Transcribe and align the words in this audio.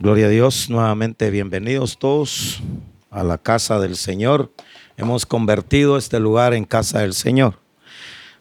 Gloria 0.00 0.26
a 0.26 0.28
Dios, 0.28 0.70
nuevamente 0.70 1.28
bienvenidos 1.28 1.98
todos 1.98 2.62
a 3.10 3.24
la 3.24 3.36
casa 3.36 3.80
del 3.80 3.96
Señor. 3.96 4.52
Hemos 4.96 5.26
convertido 5.26 5.98
este 5.98 6.20
lugar 6.20 6.54
en 6.54 6.64
casa 6.64 7.00
del 7.00 7.14
Señor. 7.14 7.58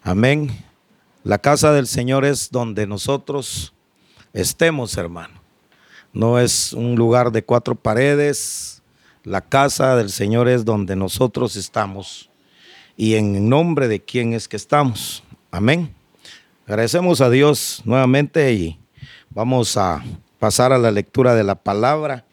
Amén. 0.04 0.52
La 1.24 1.40
casa 1.40 1.72
del 1.72 1.88
Señor 1.88 2.26
es 2.26 2.52
donde 2.52 2.86
nosotros 2.86 3.74
estemos, 4.34 4.98
hermano. 4.98 5.42
No 6.14 6.38
es 6.38 6.74
un 6.74 6.94
lugar 6.94 7.32
de 7.32 7.44
cuatro 7.44 7.74
paredes. 7.74 8.84
La 9.24 9.42
casa 9.42 9.96
del 9.96 10.12
Señor 10.12 10.48
es 10.48 10.64
donde 10.64 10.96
nosotros 10.96 11.56
estamos. 11.56 12.30
Y 12.96 13.16
en 13.16 13.50
nombre 13.50 13.88
de 13.88 14.00
quién 14.00 14.34
es 14.34 14.48
que 14.48 14.58
estamos. 14.58 15.24
Amén. 15.50 15.92
Agradecemos 16.68 17.20
a 17.20 17.32
Dios 17.32 17.82
nuevamente 17.84 18.54
y 18.54 18.80
vamos 19.32 19.76
a 19.76 20.04
pasar 20.40 20.74
a 20.74 20.78
la 20.78 20.92
lectura 20.92 21.36
de 21.36 21.44
la 21.44 21.56
palabra. 21.56 22.26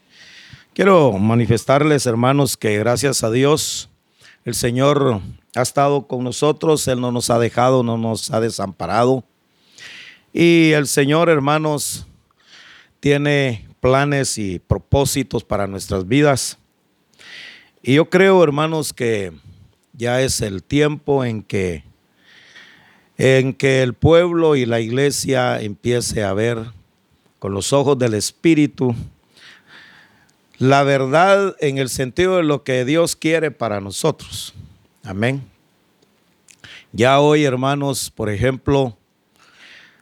Quiero 0.75 1.13
manifestarles, 1.13 2.07
hermanos, 2.07 2.57
que 2.57 2.79
gracias 2.79 3.23
a 3.23 3.31
Dios 3.31 3.89
el 4.45 4.55
Señor 4.55 5.21
ha 5.55 5.63
estado 5.63 6.07
con 6.07 6.25
nosotros, 6.25 6.87
Él 6.89 7.01
no 7.01 7.13
nos 7.13 7.31
ha 7.31 7.39
dejado, 7.39 7.83
no 7.83 7.97
nos 7.97 8.31
ha 8.31 8.41
desamparado. 8.41 9.25
Y 10.33 10.73
el 10.73 10.87
Señor, 10.87 11.29
hermanos, 11.29 12.07
tiene 13.01 13.69
planes 13.81 14.37
y 14.37 14.59
propósitos 14.59 15.45
para 15.45 15.67
nuestras 15.67 16.09
vidas. 16.09 16.59
Y 17.83 17.95
yo 17.95 18.11
creo, 18.11 18.43
hermanos, 18.43 18.93
que 18.93 19.33
ya 19.93 20.21
es 20.21 20.41
el 20.41 20.63
tiempo 20.63 21.25
en 21.25 21.43
que 21.43 21.85
en 23.17 23.55
que 23.55 23.83
el 23.83 23.95
pueblo 23.95 24.57
y 24.57 24.67
la 24.67 24.81
iglesia 24.81 25.61
empiece 25.61 26.25
a 26.25 26.33
ver 26.33 26.73
con 27.45 27.53
los 27.53 27.75
ojos 27.75 27.99
del 27.99 28.15
Espíritu, 28.15 28.95
la 30.57 30.83
verdad 30.83 31.55
en 31.61 31.77
el 31.77 31.91
sentido 31.91 32.39
de 32.39 32.43
lo 32.43 32.65
que 32.65 32.87
Dios 32.87 33.17
quiere 33.17 33.51
para 33.51 33.83
nosotros. 33.83 34.55
Amén. 35.03 35.47
Ya 36.91 37.21
hoy, 37.21 37.45
hermanos, 37.45 38.11
por 38.11 38.31
ejemplo, 38.31 38.97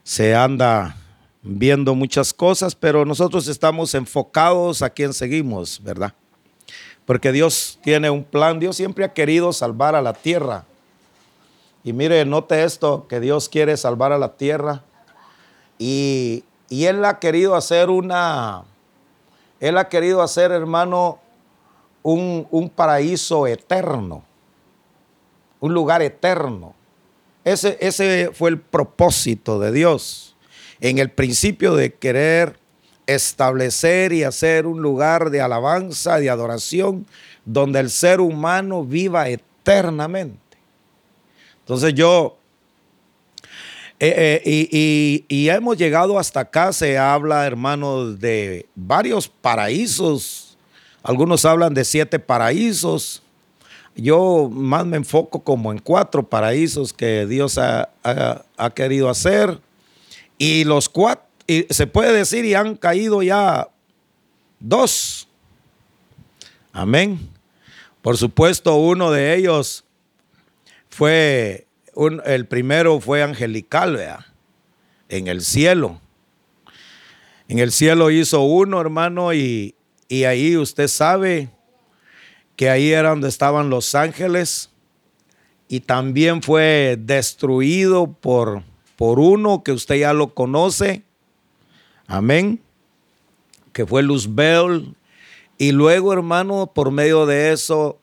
se 0.03 0.33
anda 0.33 0.95
viendo 1.41 1.93
muchas 1.95 2.33
cosas, 2.33 2.75
pero 2.75 3.03
nosotros 3.03 3.49
estamos 3.49 3.93
enfocados 3.93 4.81
a 4.81 4.89
quien 4.89 5.13
seguimos, 5.13 5.83
¿verdad? 5.83 6.13
Porque 7.05 7.33
Dios 7.33 7.77
tiene 7.83 8.09
un 8.09 8.23
plan, 8.23 8.57
Dios 8.57 8.77
siempre 8.77 9.03
ha 9.03 9.11
querido 9.11 9.51
salvar 9.51 9.95
a 9.95 10.01
la 10.01 10.13
tierra. 10.13 10.63
Y 11.83 11.91
mire, 11.91 12.23
note 12.23 12.63
esto, 12.63 13.05
que 13.09 13.19
Dios 13.19 13.49
quiere 13.49 13.75
salvar 13.75 14.13
a 14.13 14.17
la 14.17 14.37
tierra. 14.37 14.81
Y 15.77 16.45
y 16.73 16.87
Él 16.87 17.05
ha 17.05 17.19
querido 17.19 17.53
hacer 17.53 17.91
una, 17.91 18.63
Él 19.59 19.77
ha 19.77 19.89
querido 19.89 20.23
hacer, 20.23 20.51
hermano, 20.51 21.19
un, 22.01 22.47
un 22.49 22.67
paraíso 22.67 23.45
eterno, 23.45 24.23
un 25.59 25.71
lugar 25.71 26.01
eterno. 26.01 26.73
Ese, 27.43 27.77
ese 27.79 28.31
fue 28.33 28.49
el 28.49 28.59
propósito 28.59 29.59
de 29.59 29.71
Dios 29.71 30.35
en 30.79 30.97
el 30.97 31.11
principio 31.11 31.75
de 31.75 31.93
querer 31.93 32.57
establecer 33.05 34.11
y 34.11 34.23
hacer 34.23 34.65
un 34.65 34.81
lugar 34.81 35.29
de 35.29 35.41
alabanza, 35.41 36.17
de 36.17 36.31
adoración, 36.31 37.05
donde 37.45 37.81
el 37.81 37.91
ser 37.91 38.19
humano 38.19 38.83
viva 38.83 39.29
eternamente. 39.29 40.57
Entonces 41.59 41.93
yo 41.93 42.39
eh, 44.05 44.41
eh, 44.43 45.23
y, 45.29 45.47
hemos 45.47 45.77
llegado 45.77 46.19
hasta 46.19 46.41
acá, 46.41 46.73
se 46.73 46.97
habla, 46.97 47.45
hermanos, 47.45 48.19
de 48.19 48.67
varios 48.75 49.29
paraísos. 49.29 50.57
Algunos 51.01 51.45
hablan 51.45 51.73
de 51.73 51.85
siete 51.85 52.19
paraísos. 52.19 53.23
Yo 53.95 54.49
más 54.51 54.85
me 54.85 54.97
enfoco 54.97 55.41
como 55.41 55.71
en 55.71 55.79
cuatro 55.79 56.27
paraísos 56.27 56.91
que 56.91 57.25
Dios 57.27 57.57
ha, 57.57 57.89
querido 58.75 59.09
hacer. 59.09 59.61
Y 60.37 60.65
los 60.65 60.89
cuatro, 60.89 61.25
y 61.47 61.65
se 61.69 61.87
puede 61.87 62.11
decir, 62.11 62.43
y 62.43 62.55
han 62.55 62.75
caído 62.75 63.23
ya 63.23 63.69
dos. 64.59 65.29
Amén. 66.73 67.29
Por 68.01 68.17
supuesto, 68.17 68.75
uno 68.75 69.11
de 69.11 69.33
ellos 69.33 69.85
fue 70.89 71.67
el 72.25 72.47
primero 72.47 72.99
fue 72.99 73.23
angelical, 73.23 74.25
en 75.09 75.27
el 75.27 75.41
cielo. 75.41 75.99
En 77.47 77.59
el 77.59 77.71
cielo 77.71 78.09
hizo 78.09 78.41
uno, 78.41 78.81
hermano, 78.81 79.33
y, 79.33 79.75
y 80.07 80.23
ahí 80.23 80.57
usted 80.57 80.87
sabe 80.87 81.49
que 82.55 82.69
ahí 82.69 82.91
era 82.91 83.09
donde 83.09 83.29
estaban 83.29 83.69
los 83.69 83.95
ángeles 83.95 84.69
y 85.67 85.79
también 85.79 86.41
fue 86.41 86.97
destruido 86.99 88.11
por, 88.11 88.63
por 88.95 89.19
uno 89.19 89.63
que 89.63 89.71
usted 89.71 89.95
ya 89.95 90.13
lo 90.13 90.33
conoce. 90.33 91.03
Amén. 92.07 92.61
Que 93.71 93.85
fue 93.85 94.03
Luzbel. 94.03 94.95
Y 95.57 95.71
luego, 95.71 96.13
hermano, 96.13 96.71
por 96.73 96.91
medio 96.91 97.25
de 97.25 97.51
eso, 97.53 97.99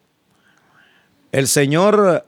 el 1.33 1.47
Señor 1.47 2.27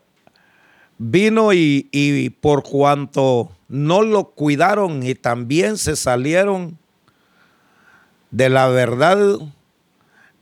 vino 1.05 1.53
y, 1.53 2.37
por 2.41 2.63
cuanto 2.63 3.51
no 3.69 4.03
lo 4.03 4.31
cuidaron 4.31 5.03
y 5.03 5.15
también 5.17 5.77
se 5.77 5.97
salieron 5.97 6.79
de 8.31 8.49
la 8.49 8.69
verdad, 8.69 9.19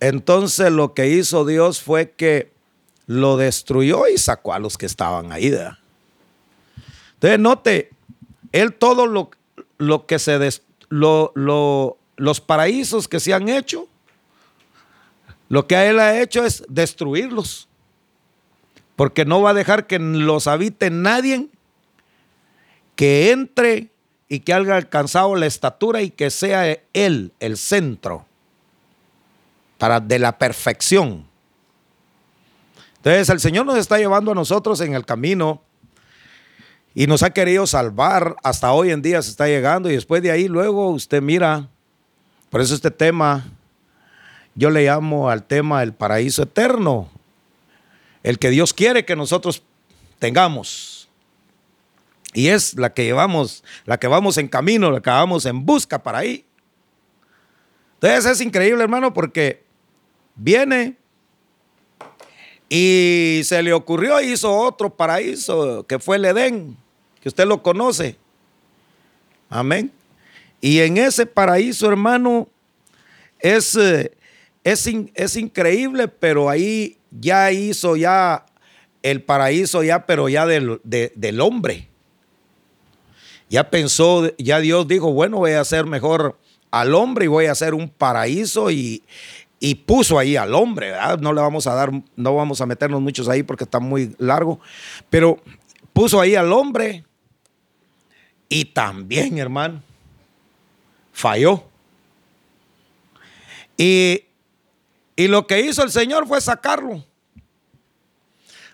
entonces 0.00 0.70
lo 0.70 0.92
que 0.92 1.08
hizo 1.08 1.44
Dios 1.44 1.80
fue 1.80 2.10
que 2.10 2.52
lo 3.06 3.36
destruyó 3.36 4.06
y 4.06 4.18
sacó 4.18 4.52
a 4.52 4.58
los 4.58 4.76
que 4.76 4.86
estaban 4.86 5.32
ahí. 5.32 5.46
Entonces, 7.14 7.38
note, 7.38 7.90
él 8.52 8.74
todo 8.74 9.06
lo, 9.06 9.30
lo 9.78 10.06
que 10.06 10.18
se 10.18 10.38
los 10.90 12.40
paraísos 12.46 13.08
que 13.08 13.18
se 13.18 13.32
han 13.32 13.48
hecho, 13.48 13.88
lo 15.48 15.66
que 15.66 15.88
él 15.88 15.98
ha 15.98 16.20
hecho 16.20 16.44
es 16.44 16.62
destruirlos 16.68 17.69
porque 19.00 19.24
no 19.24 19.40
va 19.40 19.52
a 19.52 19.54
dejar 19.54 19.86
que 19.86 19.98
los 19.98 20.46
habite 20.46 20.90
nadie 20.90 21.48
que 22.96 23.30
entre 23.30 23.88
y 24.28 24.40
que 24.40 24.52
haya 24.52 24.76
alcanzado 24.76 25.34
la 25.36 25.46
estatura 25.46 26.02
y 26.02 26.10
que 26.10 26.28
sea 26.28 26.78
Él 26.92 27.32
el 27.40 27.56
centro 27.56 28.26
para 29.78 30.00
de 30.00 30.18
la 30.18 30.36
perfección. 30.36 31.24
Entonces 32.96 33.30
el 33.30 33.40
Señor 33.40 33.64
nos 33.64 33.78
está 33.78 33.96
llevando 33.96 34.32
a 34.32 34.34
nosotros 34.34 34.82
en 34.82 34.92
el 34.92 35.06
camino 35.06 35.62
y 36.92 37.06
nos 37.06 37.22
ha 37.22 37.30
querido 37.30 37.66
salvar. 37.66 38.36
Hasta 38.42 38.70
hoy 38.74 38.90
en 38.90 39.00
día 39.00 39.22
se 39.22 39.30
está 39.30 39.46
llegando 39.46 39.90
y 39.90 39.94
después 39.94 40.22
de 40.22 40.30
ahí 40.30 40.46
luego 40.46 40.90
usted 40.90 41.22
mira, 41.22 41.70
por 42.50 42.60
eso 42.60 42.74
este 42.74 42.90
tema, 42.90 43.46
yo 44.54 44.68
le 44.68 44.84
llamo 44.84 45.30
al 45.30 45.44
tema 45.44 45.82
el 45.82 45.94
paraíso 45.94 46.42
eterno 46.42 47.08
el 48.22 48.38
que 48.38 48.50
Dios 48.50 48.72
quiere 48.72 49.04
que 49.04 49.16
nosotros 49.16 49.62
tengamos. 50.18 51.08
Y 52.32 52.48
es 52.48 52.74
la 52.74 52.92
que 52.94 53.04
llevamos, 53.04 53.64
la 53.86 53.98
que 53.98 54.06
vamos 54.06 54.38
en 54.38 54.48
camino, 54.48 54.90
la 54.90 55.00
que 55.00 55.10
vamos 55.10 55.46
en 55.46 55.66
busca 55.66 56.02
para 56.02 56.18
ahí. 56.18 56.44
Entonces 57.94 58.32
es 58.32 58.40
increíble, 58.40 58.82
hermano, 58.82 59.12
porque 59.12 59.62
viene 60.36 60.96
y 62.68 63.40
se 63.44 63.62
le 63.64 63.72
ocurrió, 63.72 64.20
hizo 64.20 64.56
otro 64.56 64.94
paraíso, 64.94 65.84
que 65.88 65.98
fue 65.98 66.16
el 66.16 66.24
Edén, 66.24 66.76
que 67.20 67.28
usted 67.28 67.44
lo 67.44 67.64
conoce. 67.64 68.16
Amén. 69.48 69.90
Y 70.60 70.78
en 70.78 70.96
ese 70.96 71.26
paraíso, 71.26 71.88
hermano, 71.88 72.46
es, 73.40 73.74
eh, 73.74 74.12
es, 74.64 74.88
es 75.14 75.36
increíble, 75.36 76.08
pero 76.08 76.48
ahí 76.48 76.98
ya 77.10 77.50
hizo 77.52 77.96
ya 77.96 78.44
el 79.02 79.22
paraíso 79.22 79.82
ya, 79.82 80.06
pero 80.06 80.28
ya 80.28 80.46
del, 80.46 80.80
del 80.84 81.40
hombre. 81.40 81.88
Ya 83.48 83.70
pensó, 83.70 84.30
ya 84.36 84.60
Dios 84.60 84.86
dijo, 84.86 85.12
bueno, 85.12 85.38
voy 85.38 85.52
a 85.52 85.60
hacer 85.60 85.86
mejor 85.86 86.38
al 86.70 86.94
hombre 86.94 87.24
y 87.24 87.28
voy 87.28 87.46
a 87.46 87.52
hacer 87.52 87.74
un 87.74 87.88
paraíso 87.88 88.70
y, 88.70 89.02
y 89.58 89.74
puso 89.74 90.18
ahí 90.18 90.36
al 90.36 90.54
hombre, 90.54 90.92
No 91.20 91.32
le 91.32 91.40
vamos 91.40 91.66
a 91.66 91.74
dar, 91.74 91.90
no 92.16 92.34
vamos 92.34 92.60
a 92.60 92.66
meternos 92.66 93.00
muchos 93.00 93.28
ahí 93.28 93.42
porque 93.42 93.64
está 93.64 93.80
muy 93.80 94.14
largo, 94.18 94.60
pero 95.08 95.38
puso 95.92 96.20
ahí 96.20 96.34
al 96.34 96.52
hombre 96.52 97.04
y 98.48 98.66
también, 98.66 99.38
hermano, 99.38 99.82
falló. 101.12 101.64
Y 103.76 104.24
y 105.20 105.28
lo 105.28 105.46
que 105.46 105.60
hizo 105.60 105.82
el 105.82 105.90
Señor 105.90 106.26
fue 106.26 106.40
sacarlo. 106.40 107.04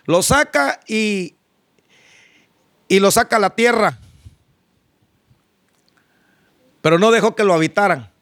Lo 0.05 0.23
saca 0.23 0.79
y, 0.87 1.35
y 2.87 3.01
lo 3.01 3.11
saca 3.11 3.35
a 3.35 3.41
la 3.41 3.51
tierra. 3.51 3.99
Pero 6.83 7.01
no 7.01 7.11
dejó 7.11 7.35
que 7.35 7.43
lo 7.43 7.53
habitaran. 7.53 8.13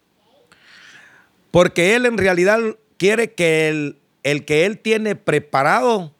Porque 1.50 1.96
Él 1.96 2.06
en 2.06 2.16
realidad 2.16 2.60
quiere 2.96 3.34
que 3.34 3.68
el, 3.68 3.98
el 4.22 4.46
que 4.46 4.64
Él 4.64 4.78
tiene 4.78 5.16
preparado 5.16 6.14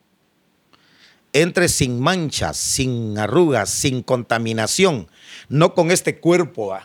entre 1.32 1.70
sin 1.70 2.00
manchas, 2.00 2.58
sin 2.58 3.16
arrugas, 3.16 3.70
sin 3.70 4.02
contaminación, 4.02 5.08
no 5.48 5.72
con 5.72 5.90
este 5.90 6.20
cuerpo 6.20 6.78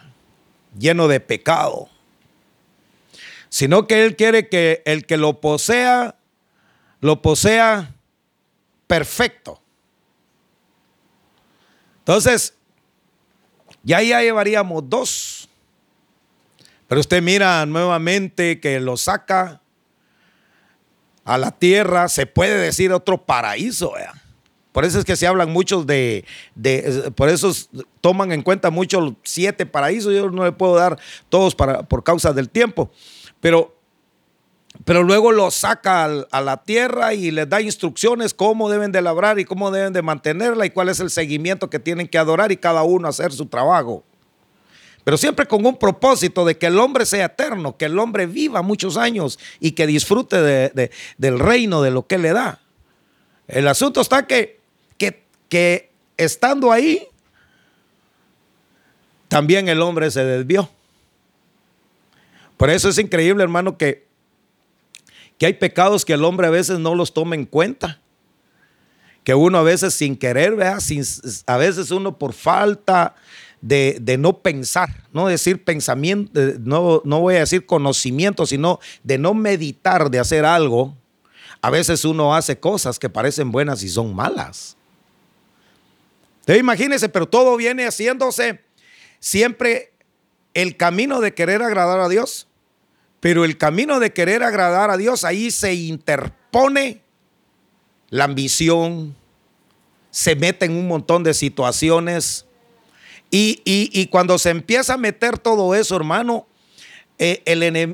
lleno 0.77 1.09
de 1.09 1.19
pecado, 1.19 1.89
sino 3.49 3.87
que 3.87 4.05
Él 4.05 4.15
quiere 4.15 4.47
que 4.47 4.81
el 4.85 5.05
que 5.05 5.17
lo 5.17 5.41
posea, 5.41 6.15
lo 7.01 7.21
posea 7.21 7.95
perfecto. 8.87 9.61
Entonces, 11.99 12.53
ya 13.83 14.01
ya 14.01 14.21
llevaríamos 14.21 14.89
dos. 14.89 15.49
Pero 16.87 17.01
usted 17.01 17.21
mira 17.21 17.65
nuevamente 17.67 18.59
que 18.59 18.79
lo 18.79 18.97
saca 18.97 19.61
a 21.23 21.37
la 21.37 21.51
tierra, 21.51 22.09
se 22.09 22.25
puede 22.25 22.57
decir 22.57 22.91
otro 22.91 23.23
paraíso. 23.23 23.93
Por 24.71 24.85
eso 24.85 24.97
es 24.97 25.05
que 25.05 25.15
se 25.15 25.27
hablan 25.27 25.51
muchos 25.51 25.85
de, 25.85 26.25
por 27.15 27.29
eso 27.29 27.53
toman 28.01 28.31
en 28.31 28.41
cuenta 28.41 28.71
mucho 28.71 29.01
los 29.01 29.13
siete 29.23 29.67
paraísos. 29.67 30.13
Yo 30.13 30.31
no 30.31 30.43
le 30.43 30.51
puedo 30.51 30.75
dar 30.75 30.99
todos 31.29 31.53
para, 31.53 31.83
por 31.83 32.03
causa 32.03 32.33
del 32.33 32.49
tiempo. 32.49 32.91
Pero 33.41 33.79
pero 34.85 35.03
luego 35.03 35.31
lo 35.31 35.51
saca 35.51 36.05
a 36.05 36.41
la 36.41 36.57
tierra 36.63 37.13
y 37.13 37.31
les 37.31 37.49
da 37.49 37.61
instrucciones 37.61 38.33
cómo 38.33 38.69
deben 38.69 38.91
de 38.91 39.01
labrar 39.01 39.39
y 39.39 39.45
cómo 39.45 39.71
deben 39.71 39.93
de 39.93 40.01
mantenerla 40.01 40.65
y 40.65 40.69
cuál 40.69 40.89
es 40.89 40.99
el 40.99 41.09
seguimiento 41.09 41.69
que 41.69 41.79
tienen 41.79 42.07
que 42.07 42.17
adorar 42.17 42.51
y 42.51 42.57
cada 42.57 42.83
uno 42.83 43.07
hacer 43.07 43.31
su 43.31 43.45
trabajo. 43.47 44.03
Pero 45.03 45.17
siempre 45.17 45.47
con 45.47 45.65
un 45.65 45.77
propósito 45.77 46.45
de 46.45 46.57
que 46.57 46.67
el 46.67 46.79
hombre 46.79 47.05
sea 47.05 47.25
eterno, 47.25 47.77
que 47.77 47.85
el 47.85 47.97
hombre 47.99 48.25
viva 48.25 48.61
muchos 48.61 48.95
años 48.95 49.39
y 49.59 49.71
que 49.71 49.87
disfrute 49.87 50.41
del 51.17 51.39
reino, 51.39 51.81
de 51.81 51.91
lo 51.91 52.05
que 52.05 52.17
le 52.17 52.31
da. 52.31 52.59
El 53.47 53.67
asunto 53.67 54.01
está 54.01 54.27
que, 54.27 54.59
que, 54.97 55.23
que 55.49 55.91
estando 56.15 56.71
ahí, 56.71 57.07
también 59.27 59.67
el 59.67 59.81
hombre 59.81 60.11
se 60.11 60.23
desvió. 60.23 60.69
Por 62.59 62.69
eso 62.69 62.89
es 62.89 62.99
increíble, 62.99 63.41
hermano, 63.41 63.75
que 63.75 64.09
que 65.39 65.45
hay 65.45 65.53
pecados 65.53 66.03
que 66.05 66.13
el 66.13 66.25
hombre 66.25 66.45
a 66.45 66.51
veces 66.51 66.79
no 66.79 66.93
los 66.93 67.13
toma 67.13 67.33
en 67.33 67.45
cuenta. 67.45 68.01
Que 69.23 69.33
uno 69.33 69.57
a 69.57 69.63
veces 69.63 69.93
sin 69.93 70.17
querer, 70.17 70.61
a 70.61 71.57
veces 71.57 71.91
uno 71.91 72.17
por 72.17 72.33
falta 72.33 73.15
de, 73.61 74.17
no 74.19 74.39
pensar, 74.39 74.89
no 75.13 75.27
decir 75.27 75.63
pensamiento, 75.63 76.39
no, 76.59 77.01
no 77.05 77.21
voy 77.21 77.35
a 77.35 77.39
decir 77.39 77.65
conocimiento, 77.65 78.45
sino 78.45 78.79
de 79.03 79.17
no 79.17 79.33
meditar, 79.33 80.11
de 80.11 80.19
hacer 80.19 80.45
algo, 80.45 80.95
a 81.61 81.69
veces 81.69 82.03
uno 82.05 82.35
hace 82.35 82.59
cosas 82.59 82.99
que 82.99 83.09
parecen 83.09 83.51
buenas 83.51 83.81
y 83.83 83.89
son 83.89 84.13
malas. 84.13 84.75
Entonces 86.41 86.59
imagínense, 86.59 87.07
pero 87.07 87.27
todo 87.27 87.55
viene 87.55 87.85
haciéndose 87.85 88.61
siempre 89.19 89.93
el 90.53 90.75
camino 90.75 91.21
de 91.21 91.33
querer 91.33 91.61
agradar 91.61 91.99
a 91.99 92.09
Dios. 92.09 92.48
Pero 93.19 93.43
el 93.43 93.57
camino 93.57 93.99
de 93.99 94.13
querer 94.13 94.43
agradar 94.43 94.89
a 94.89 94.97
Dios, 94.97 95.23
ahí 95.23 95.51
se 95.51 95.73
interpone 95.73 97.01
la 98.09 98.23
ambición, 98.23 99.15
se 100.11 100.35
mete 100.35 100.65
en 100.65 100.71
un 100.71 100.87
montón 100.87 101.23
de 101.23 101.33
situaciones. 101.33 102.45
Y, 103.31 104.07
cuando 104.07 104.39
se 104.39 104.49
empieza 104.49 104.95
a 104.95 104.97
meter 104.97 105.37
todo 105.37 105.75
eso, 105.75 105.95
hermano, 105.95 106.47
eh, 107.19 107.43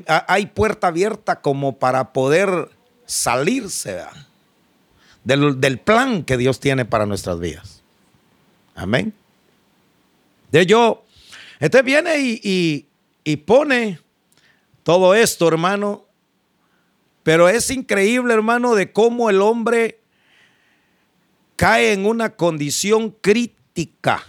hay 0.06 0.46
puerta 0.46 0.86
abierta 0.86 1.40
como 1.40 1.76
para 1.76 2.12
poder 2.12 2.70
salirse 3.04 4.00
del, 5.24 5.78
plan 5.78 6.22
que 6.22 6.36
Dios 6.36 6.60
tiene 6.60 6.84
para 6.84 7.04
nuestras 7.04 7.40
vidas. 7.40 7.82
Amén. 8.74 9.12
De 10.52 10.64
yo, 10.64 11.04
entonces 11.58 11.84
viene 11.84 12.18
y, 12.20 12.86
y 13.24 13.36
pone 13.36 13.98
todo 14.86 15.16
esto, 15.16 15.48
hermano. 15.48 16.04
Pero 17.24 17.48
es 17.48 17.72
increíble, 17.72 18.32
hermano, 18.32 18.76
de 18.76 18.92
cómo 18.92 19.30
el 19.30 19.42
hombre 19.42 19.98
cae 21.56 21.92
en 21.92 22.06
una 22.06 22.36
condición 22.36 23.10
crítica. 23.10 24.22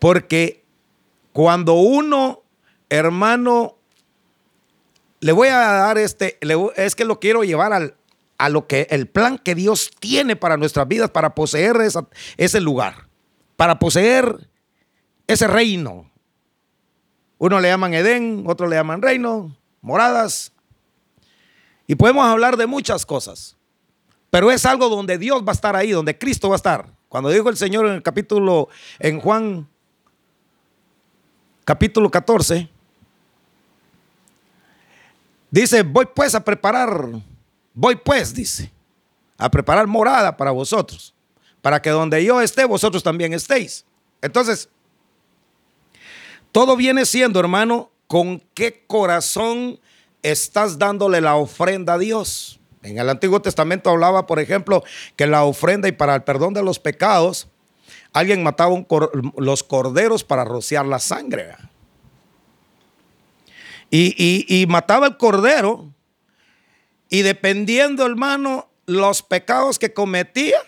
Porque 0.00 0.62
cuando 1.32 1.74
uno, 1.74 2.44
hermano, 2.88 3.78
le 5.18 5.32
voy 5.32 5.48
a 5.48 5.58
dar 5.58 5.98
este, 5.98 6.38
es 6.76 6.94
que 6.94 7.04
lo 7.04 7.18
quiero 7.18 7.42
llevar 7.42 7.72
al, 7.72 7.96
a 8.38 8.48
lo 8.48 8.68
que 8.68 8.86
el 8.90 9.08
plan 9.08 9.38
que 9.38 9.56
Dios 9.56 9.90
tiene 9.98 10.36
para 10.36 10.56
nuestras 10.56 10.86
vidas, 10.86 11.10
para 11.10 11.34
poseer 11.34 11.78
ese 12.36 12.60
lugar, 12.60 13.08
para 13.56 13.80
poseer 13.80 14.48
ese 15.26 15.48
reino, 15.48 16.12
uno 17.44 17.60
le 17.60 17.68
llaman 17.68 17.92
Edén, 17.92 18.44
otro 18.46 18.66
le 18.66 18.76
llaman 18.76 19.02
reino, 19.02 19.54
moradas. 19.82 20.50
Y 21.86 21.94
podemos 21.94 22.24
hablar 22.24 22.56
de 22.56 22.66
muchas 22.66 23.04
cosas. 23.04 23.54
Pero 24.30 24.50
es 24.50 24.64
algo 24.64 24.88
donde 24.88 25.18
Dios 25.18 25.42
va 25.42 25.50
a 25.50 25.54
estar 25.54 25.76
ahí, 25.76 25.90
donde 25.90 26.16
Cristo 26.16 26.48
va 26.48 26.54
a 26.54 26.56
estar. 26.56 26.88
Cuando 27.10 27.28
dijo 27.28 27.50
el 27.50 27.58
Señor 27.58 27.84
en 27.86 27.96
el 27.96 28.02
capítulo, 28.02 28.70
en 28.98 29.20
Juan 29.20 29.68
capítulo 31.66 32.10
14, 32.10 32.66
dice, 35.50 35.82
voy 35.82 36.06
pues 36.14 36.34
a 36.34 36.42
preparar, 36.42 37.10
voy 37.74 37.96
pues, 37.96 38.32
dice, 38.32 38.72
a 39.36 39.50
preparar 39.50 39.86
morada 39.86 40.34
para 40.34 40.50
vosotros, 40.50 41.14
para 41.60 41.82
que 41.82 41.90
donde 41.90 42.24
yo 42.24 42.40
esté, 42.40 42.64
vosotros 42.64 43.02
también 43.02 43.34
estéis. 43.34 43.84
Entonces, 44.22 44.70
todo 46.54 46.76
viene 46.76 47.04
siendo, 47.04 47.40
hermano, 47.40 47.90
con 48.06 48.40
qué 48.54 48.84
corazón 48.86 49.80
estás 50.22 50.78
dándole 50.78 51.20
la 51.20 51.34
ofrenda 51.34 51.94
a 51.94 51.98
Dios. 51.98 52.60
En 52.84 52.96
el 52.96 53.10
Antiguo 53.10 53.42
Testamento 53.42 53.90
hablaba, 53.90 54.28
por 54.28 54.38
ejemplo, 54.38 54.84
que 55.16 55.26
la 55.26 55.42
ofrenda 55.42 55.88
y 55.88 55.92
para 55.92 56.14
el 56.14 56.22
perdón 56.22 56.54
de 56.54 56.62
los 56.62 56.78
pecados, 56.78 57.48
alguien 58.12 58.44
mataba 58.44 58.72
los 59.36 59.64
corderos 59.64 60.22
para 60.22 60.44
rociar 60.44 60.86
la 60.86 61.00
sangre. 61.00 61.56
Y, 63.90 64.46
y 64.46 64.64
mataba 64.66 65.08
el 65.08 65.16
cordero 65.16 65.90
y 67.08 67.22
dependiendo, 67.22 68.06
hermano, 68.06 68.68
los 68.86 69.24
pecados 69.24 69.80
que 69.80 69.92
cometía, 69.92 70.58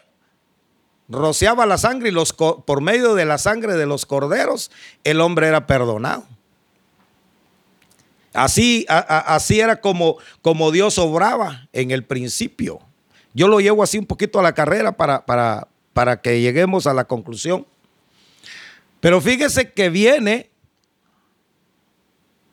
rociaba 1.09 1.67
la 1.67 1.79
sangre 1.79 2.09
y 2.09 2.13
los, 2.13 2.33
por 2.33 2.81
medio 2.81 3.15
de 3.15 3.25
la 3.25 3.39
sangre 3.39 3.75
de 3.75 3.87
los 3.87 4.07
corderos 4.07 4.71
el 5.05 5.21
hombre 5.21 5.49
era 5.49 5.67
perdonado. 5.67 6.25
Así, 8.33 8.85
así 8.89 9.61
era 9.61 9.81
como, 9.81 10.19
como 10.43 10.71
Dios 10.71 10.99
obraba 10.99 11.69
en 11.73 11.91
el 11.91 12.05
principio. 12.05 12.81
Yo 13.33 13.49
lo 13.49 13.61
llevo 13.61 13.83
así 13.83 13.99
un 13.99 14.07
poquito 14.07 14.39
a 14.39 14.43
la 14.43 14.53
carrera 14.53 14.93
para, 14.93 15.25
para, 15.25 15.69
para 15.95 16.21
que 16.21 16.41
lleguemos 16.41 16.87
a 16.87 16.93
la 16.93 17.05
conclusión. 17.05 17.67
Pero 19.01 19.23
fíjese 19.23 19.73
que 19.73 19.89
viene, 19.89 20.51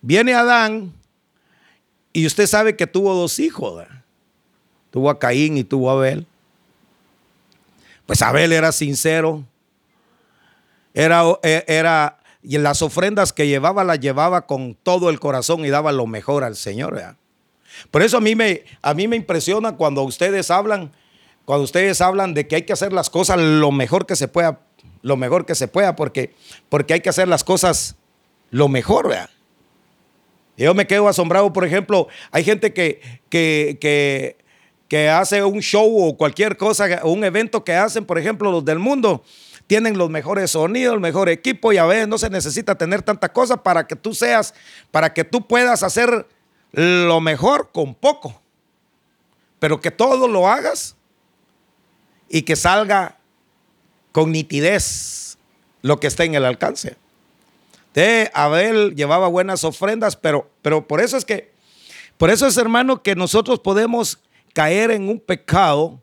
viene 0.01 0.33
Adán 0.33 0.93
y 2.13 2.27
usted 2.27 2.47
sabe 2.47 2.77
que 2.77 2.87
tuvo 2.87 3.13
dos 3.15 3.39
hijos. 3.39 3.85
Tuvo 4.91 5.09
a 5.09 5.19
Caín 5.19 5.57
y 5.57 5.63
tuvo 5.63 5.89
a 5.89 5.93
Abel. 5.93 6.27
Pues 8.05 8.21
Abel 8.21 8.51
era 8.51 8.71
sincero. 8.71 9.43
Era, 10.93 11.23
e, 11.41 11.63
era, 11.67 12.19
y 12.43 12.57
las 12.57 12.81
ofrendas 12.81 13.33
que 13.33 13.47
llevaba 13.47 13.83
las 13.83 13.99
llevaba 13.99 14.45
con 14.45 14.75
todo 14.75 15.09
el 15.09 15.19
corazón 15.19 15.65
y 15.65 15.69
daba 15.69 15.91
lo 15.91 16.05
mejor 16.05 16.43
al 16.43 16.55
Señor. 16.55 17.01
Por 17.89 18.01
eso 18.01 18.17
a 18.17 18.21
mí, 18.21 18.35
me, 18.35 18.63
a 18.81 18.93
mí 18.93 19.07
me 19.07 19.15
impresiona 19.15 19.75
cuando 19.75 20.03
ustedes 20.03 20.51
hablan, 20.51 20.91
cuando 21.45 21.63
ustedes 21.63 22.01
hablan 22.01 22.33
de 22.33 22.47
que 22.47 22.57
hay 22.57 22.61
que 22.63 22.73
hacer 22.73 22.93
las 22.93 23.09
cosas 23.09 23.39
lo 23.39 23.71
mejor 23.71 24.05
que 24.05 24.15
se 24.15 24.27
pueda, 24.27 24.59
lo 25.01 25.17
mejor 25.17 25.45
que 25.45 25.55
se 25.55 25.67
pueda, 25.67 25.95
porque, 25.95 26.35
porque 26.69 26.93
hay 26.93 27.01
que 27.01 27.09
hacer 27.09 27.27
las 27.27 27.43
cosas 27.43 27.95
lo 28.51 28.67
mejor. 28.67 29.15
Yo 30.55 30.75
me 30.75 30.85
quedo 30.85 31.07
asombrado, 31.07 31.51
por 31.51 31.65
ejemplo, 31.65 32.07
hay 32.31 32.43
gente 32.43 32.73
que, 32.73 33.01
que, 33.29 33.77
que 33.81 34.37
que 34.87 35.09
hace 35.09 35.43
un 35.43 35.59
show 35.59 36.07
o 36.07 36.17
cualquier 36.17 36.57
cosa, 36.57 37.01
un 37.03 37.23
evento 37.23 37.63
que 37.63 37.73
hacen, 37.73 38.05
por 38.05 38.17
ejemplo, 38.17 38.51
los 38.51 38.63
del 38.65 38.79
mundo, 38.79 39.23
tienen 39.67 39.97
los 39.97 40.09
mejores 40.09 40.51
sonidos, 40.51 40.93
el 40.93 40.99
mejor 40.99 41.29
equipo 41.29 41.71
y 41.73 41.77
a 41.77 41.85
veces 41.85 42.07
no 42.07 42.17
se 42.17 42.29
necesita 42.29 42.75
tener 42.75 43.01
tanta 43.01 43.31
cosa 43.31 43.63
para 43.63 43.87
que 43.87 43.95
tú 43.95 44.13
seas, 44.13 44.53
para 44.91 45.13
que 45.13 45.23
tú 45.23 45.47
puedas 45.47 45.83
hacer 45.83 46.27
lo 46.73 47.21
mejor 47.21 47.69
con 47.71 47.95
poco. 47.95 48.41
Pero 49.59 49.79
que 49.79 49.91
todo 49.91 50.27
lo 50.27 50.47
hagas 50.47 50.95
y 52.29 52.41
que 52.41 52.55
salga 52.55 53.17
con 54.11 54.31
nitidez 54.31 55.37
lo 55.81 55.99
que 55.99 56.07
esté 56.07 56.25
en 56.25 56.35
el 56.35 56.45
alcance. 56.45 56.97
De 57.93 58.31
Abel 58.33 58.95
llevaba 58.95 59.27
buenas 59.27 59.63
ofrendas, 59.63 60.15
pero, 60.15 60.49
pero 60.61 60.87
por 60.87 60.99
eso 60.99 61.15
es 61.15 61.25
que, 61.25 61.51
por 62.17 62.29
eso 62.29 62.47
es 62.47 62.57
hermano 62.57 63.03
que 63.03 63.15
nosotros 63.15 63.59
podemos 63.59 64.19
caer 64.53 64.91
en 64.91 65.09
un 65.09 65.19
pecado 65.19 66.01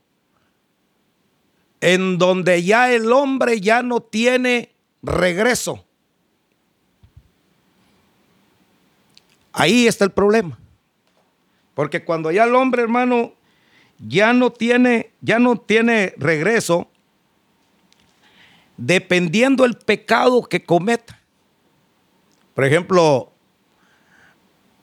en 1.80 2.18
donde 2.18 2.62
ya 2.62 2.92
el 2.92 3.10
hombre 3.12 3.60
ya 3.60 3.82
no 3.82 4.00
tiene 4.00 4.74
regreso. 5.02 5.84
Ahí 9.52 9.86
está 9.86 10.04
el 10.04 10.12
problema. 10.12 10.58
Porque 11.74 12.04
cuando 12.04 12.30
ya 12.30 12.44
el 12.44 12.54
hombre, 12.54 12.82
hermano, 12.82 13.32
ya 13.98 14.32
no 14.32 14.50
tiene, 14.50 15.12
ya 15.20 15.38
no 15.38 15.56
tiene 15.56 16.14
regreso, 16.16 16.88
dependiendo 18.76 19.64
el 19.64 19.76
pecado 19.76 20.42
que 20.42 20.64
cometa. 20.64 21.20
Por 22.54 22.64
ejemplo, 22.64 23.29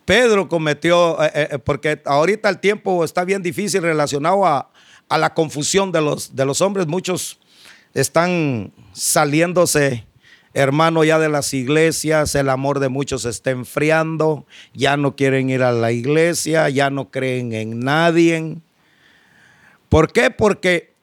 Pedro 0.07 0.47
cometió, 0.47 1.21
eh, 1.21 1.31
eh, 1.33 1.59
porque 1.59 2.01
ahorita 2.05 2.47
el 2.47 2.59
tiempo 2.59 3.03
está 3.03 3.25
bien 3.25 3.43
difícil 3.43 3.81
relacionado 3.81 4.45
a, 4.45 4.71
a 5.09 5.17
la 5.17 5.33
confusión 5.33 5.91
de 5.91 5.99
los, 5.99 6.33
de 6.33 6.45
los 6.45 6.61
hombres. 6.61 6.87
Muchos 6.87 7.39
están 7.93 8.71
saliéndose, 8.93 10.05
hermano, 10.53 11.03
ya 11.03 11.19
de 11.19 11.27
las 11.27 11.53
iglesias. 11.53 12.35
El 12.35 12.47
amor 12.47 12.79
de 12.79 12.87
muchos 12.87 13.25
está 13.25 13.51
enfriando. 13.51 14.45
Ya 14.73 14.95
no 14.95 15.17
quieren 15.17 15.49
ir 15.49 15.61
a 15.61 15.73
la 15.73 15.91
iglesia, 15.91 16.69
ya 16.69 16.89
no 16.89 17.11
creen 17.11 17.51
en 17.51 17.81
nadie. 17.81 18.59
¿Por 19.89 20.13
qué? 20.13 20.31
Porque, 20.31 20.93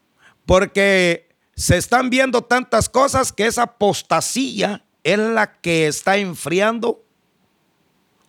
porque 0.47 1.29
se 1.57 1.77
están 1.77 2.09
viendo 2.09 2.41
tantas 2.41 2.89
cosas 2.89 3.35
que 3.35 3.49
esa 3.49 3.65
apostasía 3.65 4.83
es 5.03 5.19
la 5.19 5.53
que 5.61 5.89
está 5.89 6.17
enfriando 6.17 7.04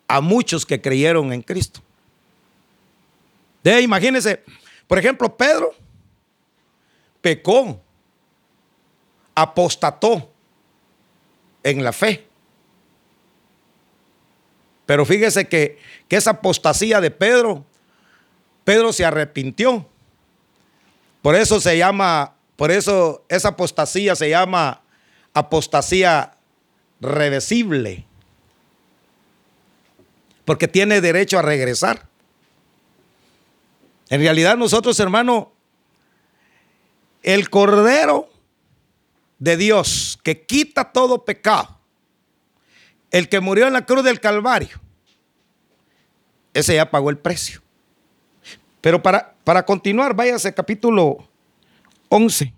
a 0.08 0.22
muchos 0.22 0.66
que 0.66 0.82
creyeron 0.82 1.34
en 1.34 1.42
Cristo. 1.42 1.82
De, 3.64 3.82
imagínense, 3.82 4.44
por 4.88 5.00
ejemplo, 5.00 5.36
Pedro 5.36 5.74
pecó, 7.22 7.82
apostató 9.34 10.32
en 11.64 11.84
la 11.84 11.92
fe. 11.92 12.28
Pero 14.86 15.06
fíjese 15.06 15.48
que, 15.48 15.80
que 16.08 16.16
esa 16.16 16.32
apostasía 16.32 17.02
de 17.02 17.10
Pedro, 17.10 17.66
Pedro 18.64 18.94
se 18.94 19.04
arrepintió. 19.04 19.88
Por 21.24 21.34
eso 21.34 21.60
se 21.60 21.76
llama, 21.76 22.36
por 22.56 22.70
eso 22.70 23.26
esa 23.30 23.50
apostasía 23.50 24.16
se 24.16 24.30
llama 24.30 24.82
apostasía 25.34 26.38
reversible. 27.02 28.06
Porque 30.46 30.68
tiene 30.68 31.02
derecho 31.02 31.40
a 31.40 31.42
regresar. 31.42 32.08
En 34.10 34.22
realidad 34.22 34.56
nosotros, 34.56 35.00
hermano, 35.00 35.52
el 37.24 37.50
Cordero 37.50 38.30
de 39.40 39.58
Dios 39.58 40.20
que 40.24 40.46
quita 40.46 40.92
todo 40.92 41.26
pecado, 41.26 41.80
el 43.12 43.28
que 43.30 43.40
murió 43.40 43.68
en 43.68 43.74
la 43.74 43.86
cruz 43.86 44.04
del 44.04 44.20
Calvario, 44.20 44.80
ese 46.54 46.76
ya 46.76 46.90
pagó 46.90 47.10
el 47.10 47.18
precio. 47.18 47.62
Pero 48.80 49.02
para, 49.02 49.34
para 49.44 49.66
continuar, 49.66 50.16
váyase 50.16 50.54
capítulo 50.54 51.28
11, 52.10 52.54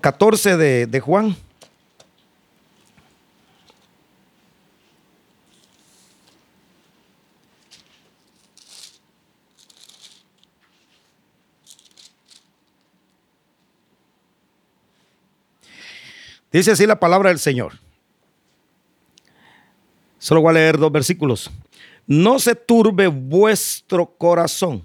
14 0.00 0.56
de, 0.56 0.86
de 0.86 1.00
Juan. 1.00 1.36
Dice 16.56 16.70
así 16.70 16.86
la 16.86 16.98
palabra 16.98 17.28
del 17.28 17.38
Señor. 17.38 17.74
Solo 20.18 20.40
voy 20.40 20.52
a 20.52 20.54
leer 20.54 20.78
dos 20.78 20.90
versículos. 20.90 21.50
No 22.06 22.38
se 22.38 22.54
turbe 22.54 23.08
vuestro 23.08 24.06
corazón. 24.06 24.82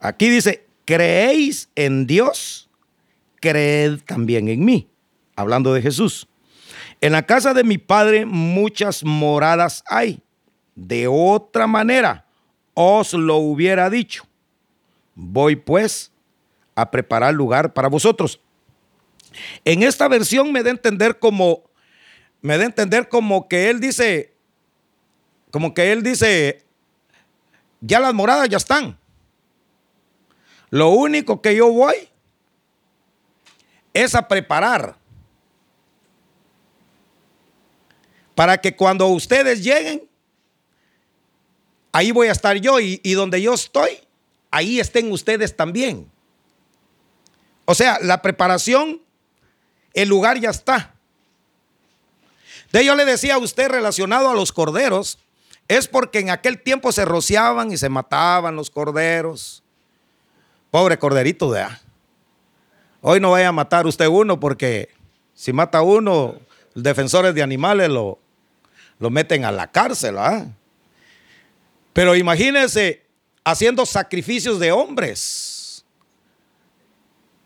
Aquí 0.00 0.30
dice, 0.30 0.66
creéis 0.86 1.68
en 1.74 2.06
Dios, 2.06 2.70
creed 3.42 4.00
también 4.06 4.48
en 4.48 4.64
mí. 4.64 4.88
Hablando 5.36 5.74
de 5.74 5.82
Jesús. 5.82 6.28
En 7.02 7.12
la 7.12 7.26
casa 7.26 7.52
de 7.52 7.62
mi 7.62 7.76
padre 7.76 8.24
muchas 8.24 9.04
moradas 9.04 9.84
hay. 9.86 10.18
De 10.74 11.08
otra 11.08 11.66
manera 11.66 12.24
os 12.72 13.12
lo 13.12 13.36
hubiera 13.36 13.90
dicho. 13.90 14.24
Voy 15.14 15.56
pues 15.56 16.10
a 16.74 16.90
preparar 16.90 17.34
lugar 17.34 17.74
para 17.74 17.88
vosotros. 17.88 18.40
En 19.64 19.82
esta 19.82 20.08
versión 20.08 20.52
me 20.52 20.62
da 20.62 20.70
entender 20.70 21.18
como, 21.18 21.64
me 22.40 22.58
da 22.58 22.64
entender 22.64 23.08
como 23.08 23.48
que 23.48 23.70
él 23.70 23.80
dice, 23.80 24.34
como 25.50 25.74
que 25.74 25.92
él 25.92 26.02
dice, 26.02 26.64
ya 27.80 28.00
las 28.00 28.14
moradas 28.14 28.48
ya 28.48 28.56
están. 28.56 28.98
Lo 30.70 30.88
único 30.90 31.40
que 31.40 31.54
yo 31.54 31.70
voy 31.70 32.08
es 33.92 34.14
a 34.14 34.26
preparar 34.26 34.96
para 38.34 38.60
que 38.60 38.74
cuando 38.74 39.06
ustedes 39.06 39.62
lleguen, 39.62 40.08
ahí 41.92 42.10
voy 42.10 42.26
a 42.26 42.32
estar 42.32 42.56
yo 42.56 42.80
y, 42.80 43.00
y, 43.04 43.12
donde 43.12 43.40
yo 43.40 43.54
estoy, 43.54 43.90
ahí 44.50 44.80
estén 44.80 45.12
ustedes 45.12 45.56
también. 45.56 46.10
O 47.66 47.74
sea, 47.74 47.98
la 48.02 48.20
preparación 48.20 49.03
el 49.94 50.08
lugar 50.08 50.38
ya 50.38 50.50
está. 50.50 50.92
De 52.72 52.84
yo 52.84 52.94
le 52.96 53.04
decía 53.04 53.34
a 53.34 53.38
usted 53.38 53.68
relacionado 53.68 54.28
a 54.28 54.34
los 54.34 54.52
corderos, 54.52 55.18
es 55.68 55.88
porque 55.88 56.18
en 56.18 56.30
aquel 56.30 56.60
tiempo 56.60 56.92
se 56.92 57.04
rociaban 57.04 57.72
y 57.72 57.76
se 57.76 57.88
mataban 57.88 58.56
los 58.56 58.68
corderos. 58.68 59.62
Pobre 60.70 60.98
corderito 60.98 61.52
de 61.52 61.62
A. 61.62 61.80
Hoy 63.00 63.20
no 63.20 63.30
vaya 63.30 63.48
a 63.48 63.52
matar 63.52 63.86
usted 63.86 64.08
uno 64.08 64.40
porque 64.40 64.88
si 65.34 65.52
mata 65.52 65.82
uno, 65.82 66.36
defensores 66.74 67.34
de 67.34 67.42
animales 67.42 67.88
lo, 67.88 68.18
lo 68.98 69.10
meten 69.10 69.44
a 69.44 69.52
la 69.52 69.70
cárcel. 69.70 70.18
¿ah? 70.18 70.46
Pero 71.92 72.16
imagínense 72.16 73.04
haciendo 73.44 73.86
sacrificios 73.86 74.58
de 74.58 74.72
hombres 74.72 75.53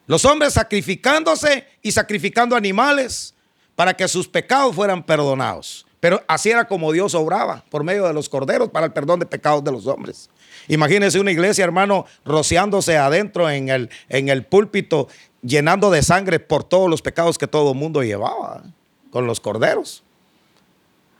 los 0.09 0.25
hombres 0.25 0.55
sacrificándose 0.55 1.67
y 1.83 1.93
sacrificando 1.93 2.57
animales 2.57 3.35
para 3.77 3.95
que 3.95 4.09
sus 4.09 4.27
pecados 4.27 4.75
fueran 4.75 5.05
perdonados. 5.05 5.87
Pero 6.01 6.23
así 6.27 6.51
era 6.51 6.67
como 6.67 6.93
Dios 6.93 7.15
obraba 7.15 7.63
por 7.71 7.85
medio 7.85 8.07
de 8.07 8.15
los 8.15 8.29
corderos 8.29 8.71
para 8.71 8.87
el 8.87 8.93
perdón 8.93 9.21
de 9.21 9.27
pecados 9.27 9.63
de 9.63 9.71
los 9.71 9.87
hombres. 9.87 10.31
Imagínense 10.67 11.21
una 11.21 11.31
iglesia, 11.31 11.63
hermano, 11.63 12.07
rociándose 12.25 12.97
adentro 12.97 13.51
en 13.51 13.69
el, 13.69 13.91
en 14.09 14.31
el 14.31 14.45
púlpito, 14.45 15.09
llenando 15.43 15.91
de 15.91 16.03
sangre 16.03 16.41
por 16.41 16.65
todos 16.65 16.89
los 16.89 17.03
pecados 17.03 17.37
que 17.37 17.47
todo 17.47 17.73
el 17.73 17.79
mundo 17.79 18.03
llevaba 18.03 18.63
con 19.11 19.27
los 19.27 19.41
corderos. 19.41 20.03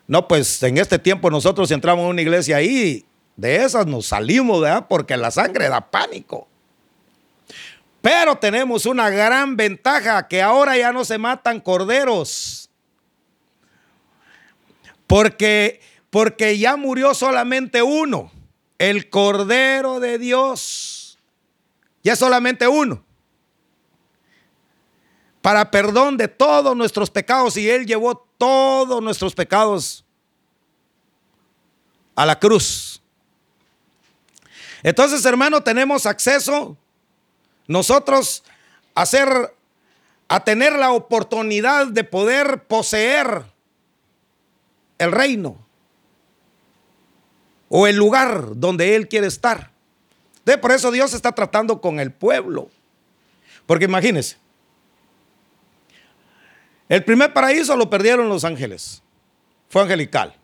No, 0.07 0.27
pues 0.27 0.63
en 0.63 0.79
este 0.79 0.99
tiempo 0.99 1.31
nosotros 1.31 1.71
entramos 1.71 2.05
en 2.05 2.11
una 2.11 2.23
iglesia 2.23 2.57
ahí, 2.57 3.05
de 3.37 3.57
esas 3.57 3.87
nos 3.87 4.07
salimos, 4.07 4.63
¿verdad? 4.63 4.87
Porque 4.89 5.17
la 5.17 5.31
sangre 5.31 5.69
da 5.69 5.91
pánico. 5.91 6.49
Pero 8.01 8.37
tenemos 8.37 8.87
una 8.87 9.11
gran 9.11 9.57
ventaja, 9.57 10.29
que 10.29 10.41
ahora 10.41 10.77
ya 10.77 10.93
no 10.93 11.05
se 11.05 11.19
matan 11.19 11.61
corderos. 11.61 12.71
Porque, 15.07 15.81
porque 16.11 16.59
ya 16.59 16.77
murió 16.77 17.15
solamente 17.15 17.83
uno, 17.83 18.31
el 18.79 19.11
Cordero 19.11 20.01
de 20.01 20.19
Dios. 20.19 21.19
Ya 22.03 22.15
solamente 22.15 22.69
uno. 22.69 23.03
Para 25.43 25.71
perdón 25.71 26.17
de 26.17 26.29
todos 26.29 26.77
nuestros 26.77 27.11
pecados. 27.11 27.57
Y 27.57 27.69
Él 27.69 27.87
llevó 27.87 28.17
todos 28.39 29.03
nuestros 29.03 29.35
pecados 29.35 30.05
a 32.15 32.25
la 32.27 32.39
cruz. 32.39 33.03
Entonces, 34.83 35.25
hermano, 35.25 35.63
tenemos 35.63 36.07
acceso 36.07 36.77
nosotros 37.69 38.43
hacer, 38.95 39.55
a 40.27 40.43
tener 40.43 40.73
la 40.73 40.91
oportunidad 40.91 41.87
de 41.87 42.03
poder 42.03 42.65
poseer 42.65 43.45
el 44.99 45.13
reino 45.13 45.57
o 47.69 47.87
el 47.87 47.97
lugar 47.97 48.57
donde 48.57 48.97
Él 48.97 49.09
quiere 49.09 49.29
estar. 49.29 49.71
De 50.45 50.59
por 50.59 50.73
eso 50.73 50.91
Dios 50.91 51.15
está 51.15 51.33
tratando 51.33 51.81
con 51.81 52.01
el 52.01 52.11
pueblo. 52.11 52.71
Porque 53.67 53.85
imagínense, 53.85 54.39
El 56.89 57.05
primer 57.05 57.35
paraíso 57.35 57.77
lo 57.77 57.91
perdieron 57.91 58.31
los 58.31 58.45
ángeles. 58.45 59.03
Fue 59.69 59.83
angelical. 59.83 60.35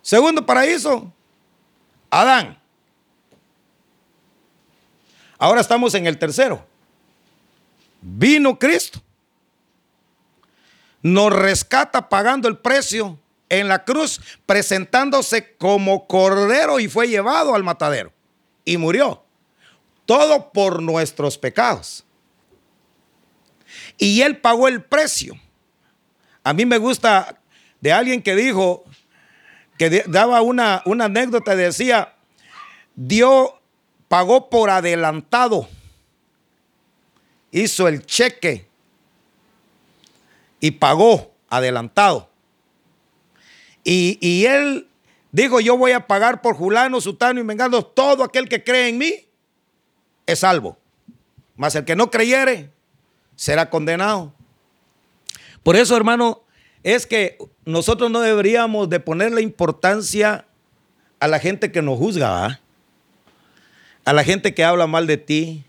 Segundo 0.00 0.46
paraíso, 0.46 1.12
Adán. 2.08 2.58
Ahora 5.38 5.60
estamos 5.60 5.94
en 5.94 6.06
el 6.06 6.18
tercero. 6.18 6.66
Vino 8.00 8.58
Cristo. 8.58 9.00
Nos 11.00 11.32
rescata 11.32 12.08
pagando 12.08 12.48
el 12.48 12.58
precio 12.58 13.18
en 13.48 13.68
la 13.68 13.84
cruz, 13.84 14.20
presentándose 14.46 15.56
como 15.56 16.06
cordero 16.06 16.80
y 16.80 16.88
fue 16.88 17.08
llevado 17.08 17.54
al 17.54 17.62
matadero. 17.62 18.12
Y 18.64 18.76
murió. 18.76 19.22
Todo 20.06 20.52
por 20.52 20.82
nuestros 20.82 21.38
pecados. 21.38 22.04
Y 23.96 24.22
él 24.22 24.38
pagó 24.38 24.68
el 24.68 24.82
precio. 24.82 25.34
A 26.42 26.52
mí 26.52 26.66
me 26.66 26.78
gusta 26.78 27.40
de 27.80 27.92
alguien 27.92 28.22
que 28.22 28.34
dijo, 28.34 28.84
que 29.78 30.04
daba 30.06 30.40
una, 30.40 30.82
una 30.84 31.04
anécdota 31.04 31.54
decía, 31.54 32.14
Dios 32.96 33.50
pagó 34.08 34.50
por 34.50 34.70
adelantado, 34.70 35.68
hizo 37.50 37.88
el 37.88 38.04
cheque 38.04 38.66
y 40.60 40.72
pagó 40.72 41.32
adelantado. 41.48 42.28
Y, 43.84 44.18
y, 44.20 44.44
él 44.46 44.88
dijo, 45.32 45.60
yo 45.60 45.76
voy 45.76 45.92
a 45.92 46.06
pagar 46.06 46.42
por 46.42 46.56
Julano, 46.56 47.00
Sutano 47.00 47.40
y 47.40 47.44
Mengano, 47.44 47.82
todo 47.82 48.24
aquel 48.24 48.48
que 48.48 48.64
cree 48.64 48.88
en 48.88 48.98
mí 48.98 49.26
es 50.26 50.40
salvo. 50.40 50.76
Mas 51.56 51.74
el 51.74 51.84
que 51.84 51.96
no 51.96 52.10
creyere 52.10 52.70
será 53.34 53.70
condenado. 53.70 54.34
Por 55.62 55.76
eso, 55.76 55.96
hermano, 55.96 56.42
es 56.82 57.06
que 57.06 57.38
nosotros 57.64 58.10
no 58.10 58.20
deberíamos 58.20 58.88
de 58.88 59.00
ponerle 59.00 59.42
importancia 59.42 60.46
a 61.20 61.28
la 61.28 61.38
gente 61.38 61.72
que 61.72 61.82
nos 61.82 61.98
juzga, 61.98 62.60
a 64.08 64.14
la 64.14 64.24
gente 64.24 64.54
que 64.54 64.64
habla 64.64 64.86
mal 64.86 65.06
de 65.06 65.18
ti, 65.18 65.66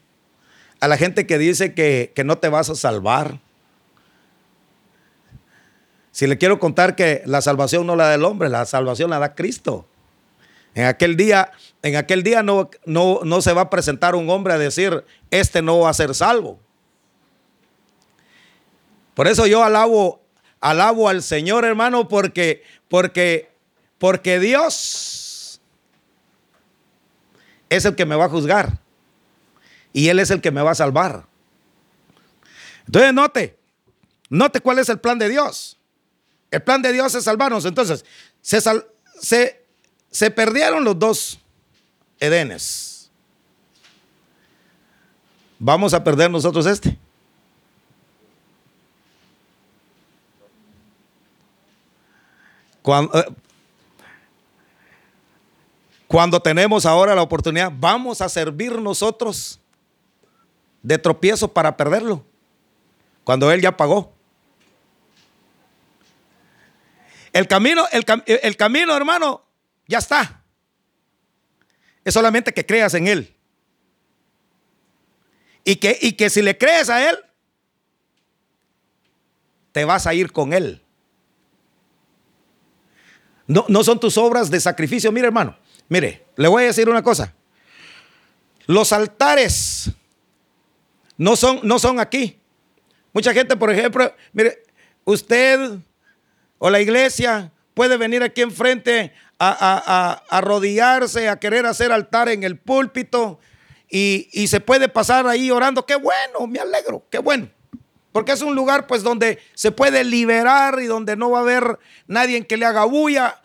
a 0.79 0.87
la 0.87 0.95
gente 0.95 1.27
que 1.27 1.37
dice 1.37 1.73
que, 1.73 2.13
que 2.15 2.23
no 2.23 2.37
te 2.37 2.47
vas 2.47 2.69
a 2.69 2.75
salvar. 2.75 3.37
Si 6.11 6.25
le 6.25 6.37
quiero 6.37 6.57
contar 6.57 6.95
que 6.95 7.21
la 7.25 7.41
salvación 7.41 7.85
no 7.85 7.97
la 7.97 8.05
da 8.05 8.15
el 8.15 8.23
hombre, 8.23 8.47
la 8.47 8.65
salvación 8.65 9.09
la 9.09 9.19
da 9.19 9.35
Cristo. 9.35 9.85
En 10.73 10.85
aquel 10.85 11.17
día, 11.17 11.51
en 11.81 11.97
aquel 11.97 12.23
día 12.23 12.41
no, 12.41 12.69
no, 12.85 13.19
no 13.25 13.41
se 13.41 13.51
va 13.51 13.63
a 13.63 13.69
presentar 13.69 14.15
un 14.15 14.29
hombre 14.29 14.53
a 14.53 14.57
decir, 14.57 15.03
este 15.31 15.61
no 15.61 15.79
va 15.79 15.89
a 15.89 15.93
ser 15.93 16.15
salvo. 16.15 16.61
Por 19.15 19.27
eso 19.27 19.47
yo 19.47 19.65
alabo, 19.65 20.21
alabo 20.61 21.09
al 21.09 21.23
Señor, 21.23 21.65
hermano, 21.65 22.07
porque, 22.07 22.63
porque, 22.87 23.49
porque 23.97 24.39
Dios 24.39 25.28
es 27.69 27.85
el 27.85 27.95
que 27.95 28.05
me 28.05 28.15
va 28.15 28.25
a 28.25 28.29
juzgar. 28.29 28.79
Y 29.93 30.09
Él 30.09 30.19
es 30.19 30.31
el 30.31 30.41
que 30.41 30.51
me 30.51 30.61
va 30.61 30.71
a 30.71 30.75
salvar. 30.75 31.25
Entonces, 32.85 33.13
note, 33.13 33.57
note 34.29 34.61
cuál 34.61 34.79
es 34.79 34.89
el 34.89 34.99
plan 34.99 35.19
de 35.19 35.29
Dios. 35.29 35.77
El 36.51 36.61
plan 36.61 36.81
de 36.81 36.91
Dios 36.91 37.13
es 37.15 37.23
salvarnos. 37.23 37.65
Entonces, 37.65 38.03
se, 38.41 38.59
se, 39.21 39.65
se 40.09 40.31
perdieron 40.31 40.83
los 40.83 40.97
dos 40.97 41.39
Edenes. 42.19 43.09
Vamos 45.57 45.93
a 45.93 46.03
perder 46.03 46.29
nosotros 46.29 46.65
este. 46.65 46.97
Eh, 52.89 53.25
cuando, 56.09 56.41
tenemos 56.41 56.87
ahora 56.87 57.13
la 57.13 57.21
oportunidad, 57.21 57.71
vamos 57.71 58.19
a 58.19 58.29
servir 58.29 58.71
nosotros 58.79 59.59
de 60.81 60.97
tropiezo 60.97 61.53
para 61.53 61.77
perderlo. 61.77 62.25
Cuando 63.23 63.51
Él 63.51 63.61
ya 63.61 63.77
pagó. 63.77 64.11
El 67.31 67.47
camino, 67.47 67.85
el, 67.91 68.03
el 68.25 68.57
camino, 68.57 68.97
hermano, 68.97 69.45
ya 69.87 69.99
está. 69.99 70.43
Es 72.03 72.15
solamente 72.15 72.55
que 72.55 72.65
creas 72.65 72.95
en 72.95 73.05
Él. 73.05 73.35
Y 75.63 75.75
que, 75.75 75.95
y 76.01 76.13
que 76.13 76.31
si 76.31 76.41
le 76.41 76.57
crees 76.57 76.89
a 76.89 77.07
Él, 77.07 77.19
te 79.73 79.85
vas 79.85 80.07
a 80.07 80.15
ir 80.15 80.31
con 80.31 80.53
Él. 80.53 80.81
No, 83.45 83.83
son 83.83 83.99
tus 83.99 84.17
obras 84.17 84.49
de 84.49 84.59
sacrificio. 84.59 85.11
Mire, 85.11 85.27
hermano, 85.27 85.55
mire, 85.89 86.25
le 86.35 86.47
voy 86.47 86.63
a 86.63 86.67
decir 86.67 86.87
una 86.87 87.03
cosa. 87.03 87.33
Los 88.65 88.93
altares 88.93 89.91
no 91.17 91.35
son, 91.35 91.59
no 91.63 91.79
son 91.79 91.99
aquí. 91.99 92.39
Mucha 93.11 93.33
gente, 93.33 93.57
por 93.57 93.71
ejemplo, 93.71 94.13
mire, 94.31 94.63
usted 95.03 95.79
o 96.59 96.69
la 96.69 96.79
iglesia 96.79 97.51
puede 97.73 97.97
venir 97.97 98.23
aquí 98.23 98.41
enfrente 98.41 99.11
a, 99.39 99.49
a, 99.49 99.83
a 99.85 100.37
arrodillarse, 100.37 101.27
a 101.27 101.39
querer 101.39 101.65
hacer 101.65 101.91
altar 101.91 102.29
en 102.29 102.43
el 102.43 102.57
púlpito 102.57 103.39
y, 103.89 104.29
y 104.31 104.47
se 104.47 104.59
puede 104.59 104.87
pasar 104.87 105.25
ahí 105.27 105.49
orando. 105.49 105.85
Qué 105.85 105.95
bueno, 105.95 106.45
me 106.47 106.59
alegro, 106.59 107.05
qué 107.09 107.17
bueno. 107.17 107.49
Porque 108.11 108.31
es 108.31 108.41
un 108.41 108.55
lugar 108.55 108.87
pues 108.87 109.03
donde 109.03 109.39
se 109.53 109.71
puede 109.71 110.03
liberar 110.03 110.79
y 110.79 110.85
donde 110.85 111.15
no 111.15 111.31
va 111.31 111.39
a 111.39 111.41
haber 111.41 111.79
nadie 112.07 112.45
que 112.45 112.57
le 112.57 112.65
haga 112.65 112.85
bulla. 112.85 113.41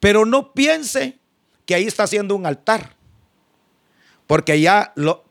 Pero 0.00 0.24
no 0.24 0.52
piense 0.52 1.18
que 1.66 1.74
ahí 1.74 1.84
está 1.84 2.04
haciendo 2.04 2.34
un 2.34 2.46
altar. 2.46 2.96
Porque 4.26 4.60
ya 4.60 4.92
lo, 4.96 5.24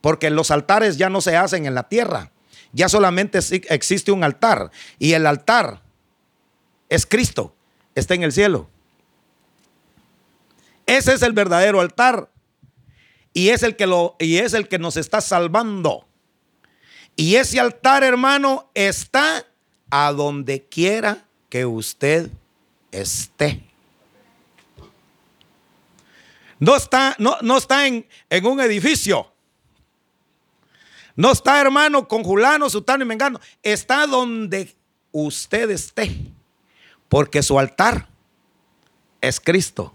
porque 0.00 0.30
los 0.30 0.50
altares 0.50 0.96
ya 0.96 1.08
no 1.08 1.20
se 1.20 1.36
hacen 1.36 1.66
en 1.66 1.74
la 1.74 1.84
tierra. 1.88 2.32
Ya 2.72 2.88
solamente 2.88 3.38
existe 3.68 4.10
un 4.10 4.24
altar. 4.24 4.70
Y 4.98 5.12
el 5.12 5.26
altar 5.26 5.82
es 6.88 7.06
Cristo. 7.06 7.54
Está 7.94 8.14
en 8.14 8.24
el 8.24 8.32
cielo. 8.32 8.68
Ese 10.86 11.14
es 11.14 11.22
el 11.22 11.32
verdadero 11.32 11.80
altar. 11.80 12.28
Y 13.32 13.50
es 13.50 13.62
el 13.62 13.76
que, 13.76 13.86
lo, 13.86 14.16
y 14.18 14.38
es 14.38 14.54
el 14.54 14.68
que 14.68 14.78
nos 14.78 14.96
está 14.96 15.20
salvando. 15.20 16.06
Y 17.16 17.36
ese 17.36 17.60
altar, 17.60 18.02
hermano, 18.04 18.70
está 18.74 19.44
a 19.90 20.12
donde 20.12 20.64
quiera 20.64 21.24
que 21.48 21.64
usted 21.66 22.30
esté. 22.90 23.62
No 26.58 26.76
está, 26.76 27.14
no, 27.18 27.36
no 27.42 27.56
está 27.56 27.86
en, 27.86 28.06
en, 28.30 28.46
un 28.46 28.60
edificio. 28.60 29.30
No 31.16 31.32
está, 31.32 31.60
hermano, 31.60 32.08
con 32.08 32.22
Julano, 32.22 32.70
Sutano 32.70 33.04
y 33.04 33.06
Mengano. 33.06 33.40
Está 33.62 34.06
donde 34.06 34.74
usted 35.12 35.70
esté. 35.70 36.16
Porque 37.08 37.42
su 37.42 37.58
altar 37.58 38.08
es 39.20 39.40
Cristo. 39.40 39.92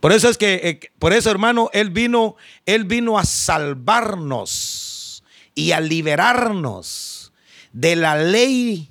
Por 0.00 0.12
eso 0.12 0.28
es 0.28 0.38
que, 0.38 0.54
eh, 0.54 0.80
por 0.98 1.12
eso, 1.12 1.30
hermano, 1.30 1.70
Él 1.72 1.90
vino, 1.90 2.36
Él 2.66 2.84
vino 2.84 3.18
a 3.18 3.24
salvarnos 3.24 5.24
y 5.54 5.72
a 5.72 5.80
liberarnos 5.80 7.32
de 7.72 7.96
la 7.96 8.16
ley. 8.16 8.90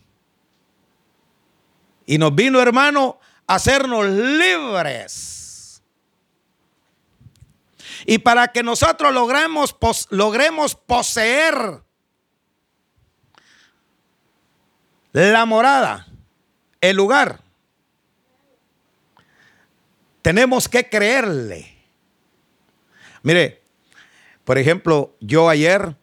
Y 2.06 2.18
nos 2.18 2.36
vino, 2.36 2.62
hermano, 2.62 3.20
a 3.46 3.56
hacernos 3.56 4.06
libres. 4.06 5.37
Y 8.10 8.20
para 8.20 8.48
que 8.54 8.64
nosotros 8.64 9.14
logremos, 9.14 9.76
logremos 10.12 10.76
poseer 10.76 11.84
la 15.12 15.46
morada, 15.46 16.08
el 16.80 16.96
lugar, 16.96 17.42
tenemos 20.22 20.70
que 20.70 20.88
creerle. 20.88 21.76
Mire, 23.24 23.62
por 24.46 24.58
ejemplo, 24.58 25.14
yo 25.20 25.50
ayer 25.50 25.98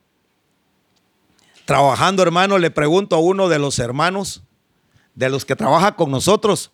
trabajando, 1.64 2.22
hermano, 2.22 2.58
le 2.58 2.70
pregunto 2.70 3.16
a 3.16 3.20
uno 3.20 3.48
de 3.48 3.58
los 3.58 3.78
hermanos, 3.78 4.42
de 5.14 5.30
los 5.30 5.46
que 5.46 5.56
trabaja 5.56 5.96
con 5.96 6.10
nosotros, 6.10 6.73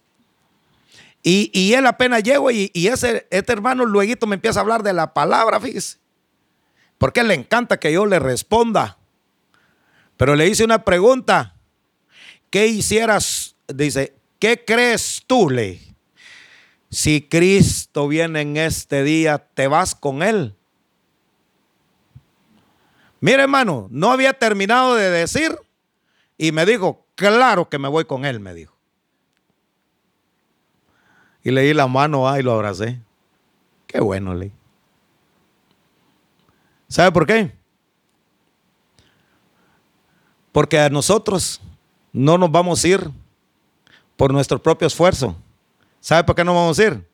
y, 1.22 1.74
él 1.74 1.86
apenas 1.86 2.22
llegó 2.22 2.50
y, 2.50 2.70
ese, 2.74 3.26
este 3.30 3.52
hermano 3.52 3.84
luego 3.84 4.26
me 4.26 4.36
empieza 4.36 4.60
a 4.60 4.62
hablar 4.62 4.82
de 4.82 4.92
la 4.92 5.12
palabra, 5.12 5.60
fíjese, 5.60 5.98
porque 6.98 7.22
le 7.22 7.34
encanta 7.34 7.78
que 7.78 7.92
yo 7.92 8.06
le 8.06 8.18
responda. 8.18 8.98
Pero 10.16 10.34
le 10.36 10.46
hice 10.48 10.64
una 10.64 10.84
pregunta, 10.84 11.56
¿qué 12.50 12.66
hicieras? 12.66 13.56
Dice, 13.68 14.14
¿qué 14.38 14.64
crees 14.64 15.22
tú, 15.26 15.48
le? 15.48 15.80
Si 16.90 17.22
Cristo 17.22 18.08
viene 18.08 18.40
en 18.42 18.56
este 18.56 19.02
día, 19.02 19.38
¿te 19.38 19.66
vas 19.66 19.94
con 19.94 20.22
él? 20.22 20.54
Mire, 23.20 23.42
hermano, 23.42 23.88
no 23.90 24.10
había 24.10 24.32
terminado 24.32 24.94
de 24.94 25.10
decir 25.10 25.56
y 26.36 26.52
me 26.52 26.66
dijo, 26.66 27.06
claro 27.14 27.68
que 27.68 27.78
me 27.78 27.88
voy 27.88 28.06
con 28.06 28.24
él, 28.24 28.40
me 28.40 28.54
dijo. 28.54 28.79
Y 31.42 31.50
le 31.50 31.62
di 31.62 31.74
la 31.74 31.86
mano 31.86 32.28
ah, 32.28 32.38
y 32.38 32.42
lo 32.42 32.52
abracé. 32.52 33.00
Qué 33.86 34.00
bueno, 34.00 34.34
le. 34.34 34.52
¿Sabe 36.88 37.12
por 37.12 37.26
qué? 37.26 37.54
Porque 40.52 40.78
a 40.78 40.88
nosotros 40.88 41.60
no 42.12 42.36
nos 42.36 42.50
vamos 42.50 42.84
a 42.84 42.88
ir 42.88 43.10
por 44.16 44.32
nuestro 44.32 44.60
propio 44.60 44.86
esfuerzo. 44.86 45.36
¿Sabe 46.00 46.24
por 46.24 46.34
qué 46.34 46.44
no 46.44 46.54
vamos 46.54 46.78
a 46.78 46.84
ir? 46.84 47.08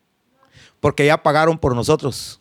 Porque 0.81 1.07
ya 1.07 1.23
pagaron 1.23 1.59
por 1.59 1.75
nosotros. 1.75 2.41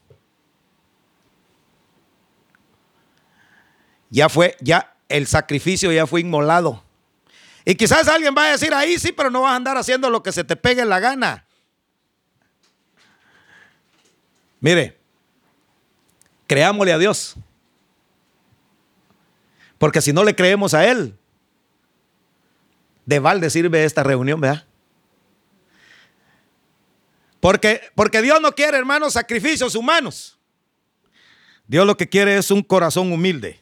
Ya 4.10 4.30
fue, 4.30 4.56
ya 4.62 4.96
el 5.10 5.28
sacrificio 5.28 5.92
ya 5.92 6.08
fue 6.08 6.22
inmolado. 6.22 6.82
Y 7.66 7.76
quizás 7.76 8.08
alguien 8.08 8.34
va 8.38 8.46
a 8.46 8.52
decir, 8.52 8.74
ahí 8.74 8.98
sí, 9.00 9.12
pero 9.12 9.30
no 9.30 9.42
vas 9.42 9.54
a 9.54 9.56
andar 9.56 9.78
haciendo 9.78 10.10
lo 10.10 10.24
que 10.24 10.32
se 10.32 10.44
te 10.44 10.56
pegue 10.56 10.86
la 10.86 11.00
gana. 11.00 11.45
Mire, 14.66 14.98
creámosle 16.48 16.92
a 16.92 16.98
Dios. 16.98 17.36
Porque 19.78 20.02
si 20.02 20.12
no 20.12 20.24
le 20.24 20.36
creemos 20.36 20.74
a 20.74 20.90
Él, 20.90 21.16
de 23.06 23.20
balde 23.20 23.52
sirve 23.52 23.84
esta 23.84 24.02
reunión, 24.02 24.42
¿verdad? 24.42 24.66
Porque, 27.40 27.80
porque 27.94 28.24
Dios 28.24 28.42
no 28.42 28.54
quiere, 28.54 28.80
hermanos, 28.80 29.14
sacrificios 29.14 29.76
humanos. 29.76 30.40
Dios 31.68 31.86
lo 31.86 31.96
que 31.96 32.10
quiere 32.10 32.36
es 32.36 32.50
un 32.50 32.64
corazón 32.64 33.14
humilde, 33.14 33.60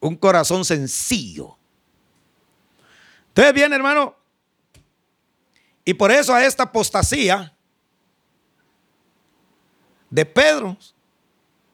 un 0.00 0.16
corazón 0.16 0.64
sencillo. 0.64 1.58
Entonces 3.28 3.52
bien, 3.52 3.74
hermano, 3.74 4.16
y 5.84 5.92
por 5.92 6.10
eso 6.10 6.32
a 6.32 6.46
esta 6.46 6.62
apostasía 6.62 7.54
de 10.10 10.26
Pedro 10.26 10.76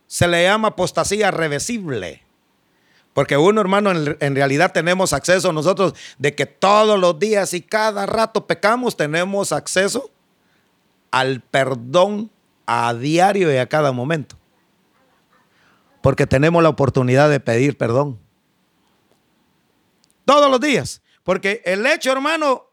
se 0.07 0.29
le 0.29 0.44
llama 0.44 0.68
apostasía 0.68 1.31
reversible. 1.31 2.22
Porque 3.12 3.37
uno, 3.38 3.62
hermano, 3.62 3.92
en, 3.92 4.35
realidad 4.35 4.72
tenemos 4.72 5.14
acceso 5.14 5.51
nosotros 5.51 5.94
de 6.18 6.35
que 6.35 6.44
todos 6.44 7.01
los 7.01 7.18
días 7.18 7.55
y 7.55 7.62
cada 7.62 8.05
rato 8.05 8.46
pecamos, 8.46 8.94
tenemos 8.94 9.53
acceso 9.53 10.11
al 11.11 11.40
perdón 11.40 12.31
a 12.66 12.92
diario 12.92 13.51
y 13.53 13.57
a 13.57 13.68
cada 13.68 13.90
momento. 13.92 14.37
Porque 16.03 16.27
tenemos 16.27 16.62
la 16.62 16.68
oportunidad 16.68 17.31
de 17.31 17.40
pedir 17.40 17.79
perdón. 17.79 18.18
Todos 20.27 20.51
los 20.51 20.61
días. 20.61 21.01
Porque 21.25 21.62
el 21.64 21.87
hecho, 21.87 22.12
hermano, 22.12 22.66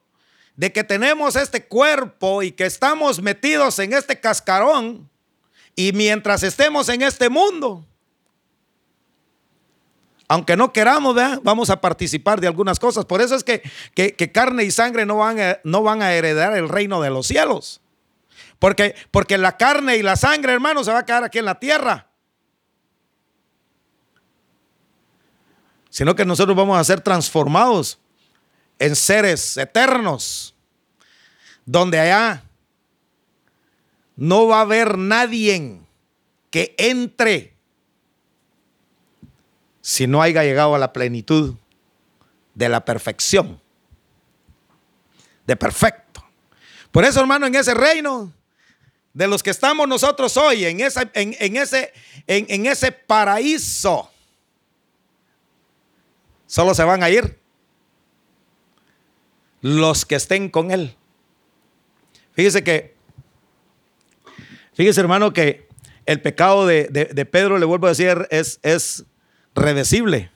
de 0.58 0.74
que 0.74 0.84
tenemos 0.84 1.38
este 1.38 1.66
cuerpo 1.66 2.44
y 2.44 2.52
que 2.52 2.66
estamos 2.66 3.22
metidos 3.22 3.80
en 3.80 3.94
este 3.94 4.20
cascarón, 4.20 5.10
y 5.76 5.92
mientras 5.94 6.44
estemos 6.44 6.90
en 6.90 7.02
este 7.02 7.30
mundo, 7.30 7.86
aunque 10.28 10.56
no 10.56 10.74
queramos, 10.74 11.16
vamos 11.44 11.70
a 11.70 11.82
participar 11.82 12.42
de 12.42 12.48
algunas 12.48 12.80
cosas. 12.80 13.06
Por 13.06 13.22
eso 13.22 13.36
es 13.36 13.44
que, 13.44 13.62
carne 14.34 14.64
y 14.64 14.72
sangre 14.72 15.06
no 15.06 15.18
van, 15.18 15.40
a, 15.40 15.60
no 15.64 15.84
van 15.84 16.02
a 16.02 16.14
heredar 16.14 16.58
el 16.58 16.70
reino 16.70 17.02
de 17.02 17.10
los 17.10 17.28
cielos. 17.28 17.82
Porque, 18.58 18.96
porque 19.12 19.38
la 19.38 19.58
carne 19.58 19.98
y 19.98 20.02
la 20.02 20.16
sangre, 20.16 20.54
hermano, 20.54 20.84
se 20.84 20.92
va 20.92 21.00
a 21.00 21.06
quedar 21.06 21.24
aquí 21.24 21.40
en 21.40 21.46
la 21.46 21.60
tierra. 21.60 22.08
Sino 25.90 26.16
que 26.16 26.26
nosotros 26.26 26.56
vamos 26.56 26.80
a 26.80 26.84
ser 26.84 27.02
transformados 27.02 28.00
en 28.80 28.96
seres 28.96 29.58
eternos. 29.58 30.56
Donde 31.66 32.00
allá 32.00 32.44
no 34.16 34.48
va 34.48 34.60
a 34.60 34.62
haber 34.62 34.98
nadie 34.98 35.80
que 36.50 36.76
entre 36.78 37.54
si 39.82 40.08
no 40.08 40.22
haya 40.22 40.44
llegado 40.44 40.76
a 40.76 40.80
la 40.80 40.94
plenitud 40.94 41.56
de 42.54 42.70
la 42.70 42.86
perfección, 42.86 43.60
de 45.46 45.56
perfecto. 45.56 46.24
Por 46.92 47.04
eso, 47.04 47.20
hermano, 47.20 47.48
en 47.48 47.56
ese 47.56 47.74
reino 47.74 48.32
de 49.14 49.28
los 49.28 49.44
que 49.44 49.50
estamos 49.50 49.88
nosotros 49.88 50.38
hoy, 50.38 50.66
en, 50.66 50.80
ese, 50.80 51.12
en 52.28 52.66
ese 52.66 52.92
paraíso, 52.92 54.10
solo 56.46 56.74
se 56.76 56.84
van 56.84 57.04
a 57.04 57.10
ir 57.10 57.40
los 59.62 60.06
que 60.06 60.16
estén 60.16 60.50
con 60.50 60.72
Él. 60.72 60.96
Fíjese 62.34 62.64
que, 62.64 62.96
fíjese 64.74 65.02
hermano, 65.02 65.34
que 65.34 65.68
el 66.06 66.22
pecado 66.22 66.66
de, 66.66 67.28
Pedro, 67.32 67.58
le 67.58 67.66
vuelvo 67.66 67.88
a 67.88 67.92
decir, 67.92 68.28
es, 68.30 68.60
es 68.62 69.06
reversible. 69.56 70.32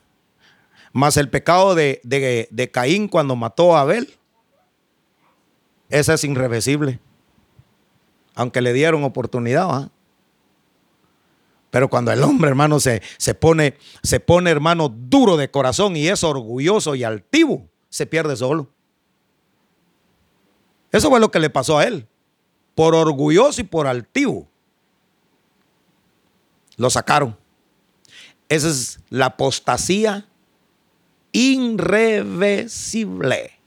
Más 0.92 1.16
el 1.16 1.28
pecado 1.28 1.74
de, 1.74 2.00
de, 2.02 2.70
Caín 2.70 3.08
cuando 3.08 3.36
mató 3.36 3.76
a 3.76 3.82
Abel, 3.82 4.14
ese 5.90 6.14
es 6.14 6.24
irreversible. 6.24 7.00
Aunque 8.34 8.60
le 8.60 8.72
dieron 8.72 9.04
oportunidad. 9.04 9.90
Pero 11.70 11.88
cuando 11.90 12.10
el 12.12 12.22
hombre, 12.22 12.48
hermano, 12.48 12.80
se, 12.80 13.02
se, 13.18 13.34
pone, 13.34 13.76
se 14.02 14.20
pone, 14.20 14.50
hermano, 14.50 14.88
duro 14.88 15.36
de 15.36 15.50
corazón 15.50 15.96
y 15.96 16.08
es 16.08 16.24
orgulloso 16.24 16.94
y 16.94 17.04
altivo, 17.04 17.68
se 17.90 18.06
pierde 18.06 18.36
solo. 18.36 18.68
Eso 20.90 21.10
fue 21.10 21.20
lo 21.20 21.30
que 21.30 21.40
le 21.40 21.50
pasó 21.50 21.78
a 21.78 21.84
él. 21.84 22.08
Por 22.78 22.94
orgulloso 22.94 23.60
y 23.60 23.64
por 23.64 23.88
altivo. 23.88 24.48
Lo 26.76 26.88
sacaron. 26.90 27.36
Esa 28.48 28.68
es 28.68 29.00
la 29.10 29.26
apostasía 29.26 30.28
irreversible. 31.32 33.58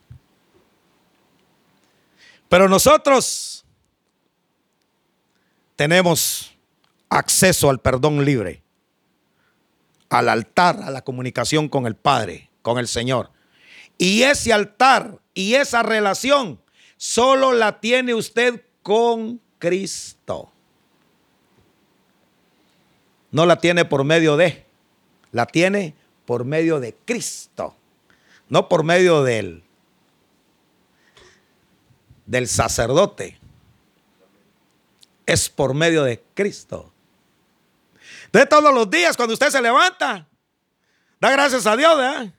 Pero 2.47 2.69
nosotros 2.69 3.65
tenemos 5.75 6.55
acceso 7.09 7.69
al 7.69 7.81
perdón 7.81 8.23
libre, 8.23 8.63
al 10.07 10.29
altar, 10.29 10.83
a 10.83 10.89
la 10.89 11.01
comunicación 11.01 11.67
con 11.67 11.85
el 11.85 11.97
Padre, 11.97 12.49
con 12.61 12.79
el 12.79 12.87
Señor. 12.87 13.29
Y 13.97 14.21
ese 14.21 14.53
altar 14.53 15.19
y 15.33 15.55
esa 15.55 15.83
relación 15.83 16.61
solo 16.95 17.51
la 17.51 17.81
tiene 17.81 18.13
usted 18.13 18.63
con 18.83 19.39
Cristo. 19.59 20.51
No 23.31 23.45
la 23.45 23.57
tiene 23.57 23.85
por 23.85 24.03
medio 24.03 24.35
de 24.37 24.65
la 25.31 25.45
tiene 25.45 25.95
por 26.25 26.45
medio 26.45 26.79
de 26.79 26.95
Cristo, 27.05 27.75
no 28.49 28.67
por 28.69 28.83
medio 28.83 29.23
del, 29.23 29.63
del 32.25 32.47
sacerdote. 32.47 33.39
Es 35.25 35.49
por 35.49 35.73
medio 35.73 36.03
de 36.03 36.21
Cristo. 36.33 36.91
De 38.33 38.45
todos 38.45 38.73
los 38.73 38.89
días, 38.89 39.15
cuando 39.15 39.33
usted 39.33 39.49
se 39.49 39.61
levanta, 39.61 40.27
da 41.19 41.31
gracias 41.31 41.65
a 41.65 41.77
Dios. 41.77 42.29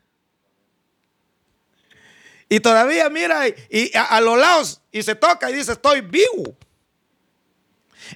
Y 2.49 2.61
todavía 2.61 3.09
mira 3.09 3.49
y, 3.49 3.97
a, 3.97 4.05
a, 4.05 4.21
los 4.21 4.39
lados 4.39 4.82
y 4.93 5.03
se 5.03 5.15
toca 5.15 5.51
y 5.51 5.55
dice, 5.55 5.73
estoy 5.73 6.03
vivo. 6.03 6.55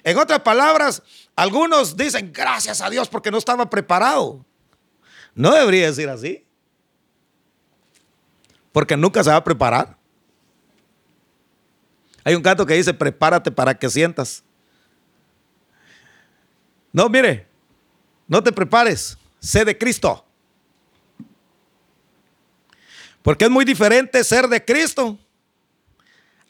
En 0.03 0.17
otras 0.17 0.39
palabras, 0.41 1.01
algunos 1.35 1.97
dicen, 1.97 2.31
gracias 2.31 2.81
a 2.81 2.89
Dios 2.89 3.09
porque 3.09 3.31
no 3.31 3.39
estaba 3.39 3.67
preparado. 3.69 4.45
No 5.33 5.51
debería 5.53 5.87
decir 5.87 6.07
así. 6.07 6.45
Porque 8.71 8.95
nunca 8.95 9.23
se 9.23 9.31
va 9.31 9.37
a 9.37 9.43
preparar. 9.43 9.97
Hay 12.23 12.35
un 12.35 12.43
canto 12.43 12.65
que 12.65 12.75
dice, 12.75 12.93
prepárate 12.93 13.51
para 13.51 13.77
que 13.77 13.89
sientas. 13.89 14.43
No, 16.91 17.09
mire, 17.09 17.47
no 18.27 18.43
te 18.43 18.51
prepares, 18.51 19.17
sé 19.39 19.65
de 19.65 19.77
Cristo. 19.77 20.23
Porque 23.23 23.45
es 23.45 23.51
muy 23.51 23.65
diferente 23.65 24.23
ser 24.23 24.47
de 24.47 24.63
Cristo 24.63 25.17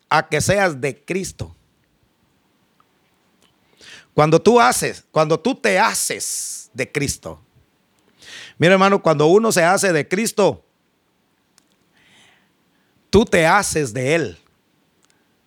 a 0.09 0.27
que 0.27 0.41
seas 0.41 0.79
de 0.79 1.03
Cristo. 1.03 1.55
Cuando 4.13 4.41
tú 4.41 4.59
haces, 4.59 5.05
cuando 5.11 5.39
tú 5.39 5.55
te 5.55 5.77
haces 5.77 6.69
de 6.73 6.91
Cristo, 6.91 7.41
Mira, 8.57 8.73
hermano, 8.73 9.01
cuando 9.01 9.27
uno 9.27 9.51
se 9.51 9.63
hace 9.63 9.93
de 9.93 10.07
Cristo, 10.07 10.63
tú 13.09 13.23
te 13.23 13.45
haces 13.45 13.93
de 13.93 14.15
Él, 14.15 14.37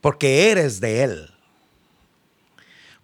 porque 0.01 0.51
eres 0.51 0.81
de 0.81 1.03
Él. 1.03 1.35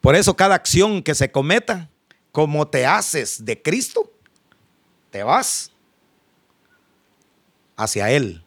Por 0.00 0.14
eso 0.14 0.36
cada 0.36 0.54
acción 0.54 1.02
que 1.02 1.14
se 1.14 1.30
cometa, 1.30 1.90
como 2.30 2.68
te 2.68 2.86
haces 2.86 3.44
de 3.44 3.60
Cristo, 3.60 4.12
te 5.10 5.24
vas 5.24 5.72
hacia 7.76 8.10
Él. 8.10 8.44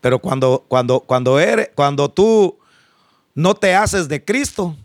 Pero 0.00 0.18
cuando, 0.18 0.64
cuando, 0.68 1.00
cuando, 1.00 1.38
eres, 1.38 1.70
cuando 1.74 2.10
tú 2.10 2.58
no 3.34 3.54
te 3.54 3.74
haces 3.74 4.08
de 4.08 4.24
Cristo, 4.24 4.76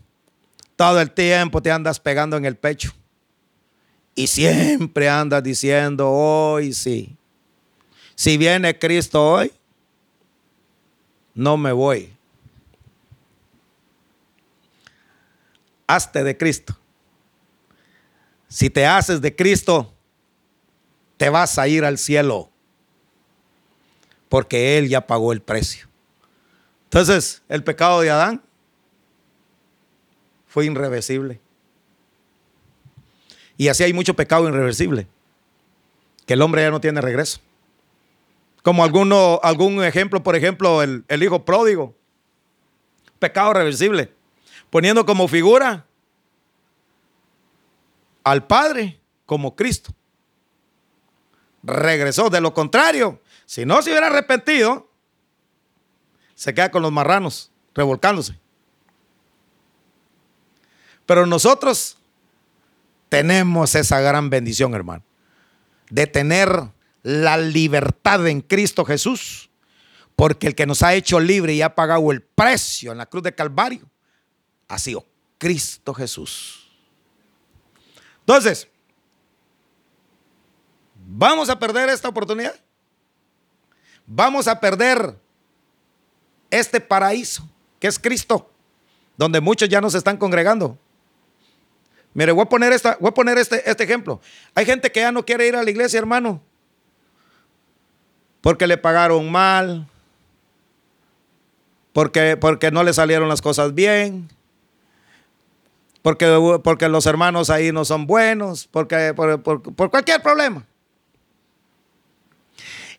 todo 0.76 1.00
el 1.00 1.10
tiempo 1.10 1.62
te 1.62 1.70
andas 1.70 2.00
pegando 2.00 2.36
en 2.36 2.44
el 2.44 2.56
pecho. 2.56 2.92
Y 4.14 4.26
siempre 4.26 5.08
andas 5.08 5.42
diciendo, 5.42 6.10
hoy 6.10 6.72
sí. 6.72 7.16
Si 8.14 8.36
viene 8.36 8.78
Cristo 8.78 9.24
hoy, 9.24 9.52
no 11.34 11.56
me 11.56 11.72
voy. 11.72 12.12
Hazte 15.86 16.22
de 16.22 16.36
Cristo. 16.36 16.76
Si 18.48 18.70
te 18.70 18.86
haces 18.86 19.20
de 19.20 19.34
Cristo, 19.34 19.92
te 21.16 21.28
vas 21.28 21.58
a 21.58 21.66
ir 21.66 21.84
al 21.84 21.98
cielo. 21.98 22.50
Porque 24.34 24.78
Él 24.78 24.88
ya 24.88 25.06
pagó 25.06 25.32
el 25.32 25.40
precio. 25.40 25.86
Entonces, 26.86 27.44
el 27.48 27.62
pecado 27.62 28.00
de 28.00 28.10
Adán 28.10 28.42
fue 30.48 30.66
irreversible. 30.66 31.40
Y 33.56 33.68
así 33.68 33.84
hay 33.84 33.92
mucho 33.92 34.14
pecado 34.14 34.48
irreversible, 34.48 35.06
que 36.26 36.34
el 36.34 36.42
hombre 36.42 36.62
ya 36.62 36.72
no 36.72 36.80
tiene 36.80 37.00
regreso. 37.00 37.38
Como 38.64 38.82
alguno, 38.82 39.38
algún 39.40 39.84
ejemplo, 39.84 40.20
por 40.24 40.34
ejemplo, 40.34 40.82
el, 40.82 41.04
el 41.06 41.22
hijo 41.22 41.44
pródigo, 41.44 41.94
pecado 43.20 43.52
reversible, 43.52 44.12
poniendo 44.68 45.06
como 45.06 45.28
figura 45.28 45.86
al 48.24 48.48
Padre 48.48 48.98
como 49.26 49.54
Cristo. 49.54 49.92
Regresó, 51.62 52.30
de 52.30 52.40
lo 52.40 52.52
contrario, 52.52 53.20
si 53.54 53.64
no 53.64 53.80
se 53.82 53.90
hubiera 53.90 54.08
arrepentido, 54.08 54.90
se 56.34 56.52
queda 56.54 56.72
con 56.72 56.82
los 56.82 56.90
marranos, 56.90 57.52
revolcándose. 57.72 58.36
Pero 61.06 61.24
nosotros 61.24 61.96
tenemos 63.08 63.76
esa 63.76 64.00
gran 64.00 64.28
bendición, 64.28 64.74
hermano, 64.74 65.04
de 65.88 66.08
tener 66.08 66.50
la 67.04 67.36
libertad 67.36 68.26
en 68.26 68.40
Cristo 68.40 68.84
Jesús, 68.84 69.50
porque 70.16 70.48
el 70.48 70.56
que 70.56 70.66
nos 70.66 70.82
ha 70.82 70.94
hecho 70.94 71.20
libre 71.20 71.54
y 71.54 71.62
ha 71.62 71.76
pagado 71.76 72.10
el 72.10 72.22
precio 72.22 72.90
en 72.90 72.98
la 72.98 73.06
cruz 73.06 73.22
de 73.22 73.36
Calvario 73.36 73.88
ha 74.66 74.80
sido 74.80 75.06
Cristo 75.38 75.94
Jesús. 75.94 76.72
Entonces, 78.18 78.66
¿vamos 81.06 81.48
a 81.48 81.56
perder 81.56 81.88
esta 81.90 82.08
oportunidad? 82.08 82.63
¿Vamos 84.06 84.48
a 84.48 84.60
perder 84.60 85.16
este 86.50 86.80
paraíso 86.80 87.48
que 87.78 87.86
es 87.86 87.98
Cristo, 87.98 88.50
donde 89.16 89.40
muchos 89.40 89.68
ya 89.68 89.80
no 89.80 89.90
se 89.90 89.98
están 89.98 90.16
congregando? 90.16 90.78
Mire, 92.12 92.32
voy 92.32 92.42
a 92.42 92.48
poner, 92.48 92.72
esta, 92.72 92.96
voy 93.00 93.08
a 93.08 93.14
poner 93.14 93.38
este, 93.38 93.68
este 93.68 93.84
ejemplo. 93.84 94.20
Hay 94.54 94.64
gente 94.64 94.92
que 94.92 95.00
ya 95.00 95.10
no 95.10 95.24
quiere 95.24 95.48
ir 95.48 95.56
a 95.56 95.64
la 95.64 95.70
iglesia, 95.70 95.98
hermano, 95.98 96.40
porque 98.40 98.66
le 98.66 98.78
pagaron 98.78 99.30
mal, 99.32 99.88
porque, 101.92 102.36
porque 102.36 102.70
no 102.70 102.84
le 102.84 102.92
salieron 102.92 103.28
las 103.28 103.40
cosas 103.40 103.74
bien, 103.74 104.28
porque, 106.02 106.60
porque 106.62 106.88
los 106.88 107.06
hermanos 107.06 107.48
ahí 107.50 107.72
no 107.72 107.84
son 107.84 108.06
buenos, 108.06 108.68
porque, 108.70 109.14
por, 109.14 109.90
cualquier 109.90 110.22
problema. 110.22 110.66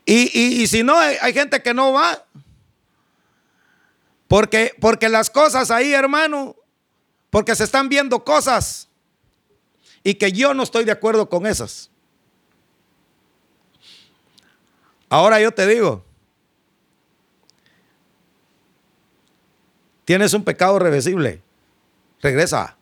Y, 0.06 0.68
si 0.68 0.84
no, 0.84 0.98
hay, 0.98 1.18
hay, 1.20 1.34
gente 1.34 1.62
que 1.64 1.74
no 1.74 1.94
va. 1.94 2.24
Porque, 4.28 4.76
porque 4.80 5.10
las 5.10 5.30
cosas 5.30 5.72
ahí, 5.72 5.94
hermano, 5.94 6.56
porque 7.30 7.56
se 7.56 7.64
están 7.64 7.90
viendo 7.90 8.24
cosas 8.24 8.88
y 10.04 10.14
que 10.14 10.32
yo 10.32 10.54
no 10.54 10.64
estoy 10.64 10.86
de 10.86 10.92
acuerdo 10.92 11.28
con 11.28 11.48
esas. 11.48 11.90
Ahora 15.10 15.40
yo 15.40 15.52
te 15.52 15.66
digo, 15.68 16.04
tienes 20.04 20.34
un 20.34 20.44
pecado 20.44 20.78
reversible, 20.80 21.42
regresa, 22.22 22.78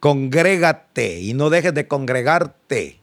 congrégate 0.00 1.20
y 1.20 1.34
no 1.34 1.50
dejes 1.50 1.74
de 1.74 1.88
congregarte. 1.88 3.00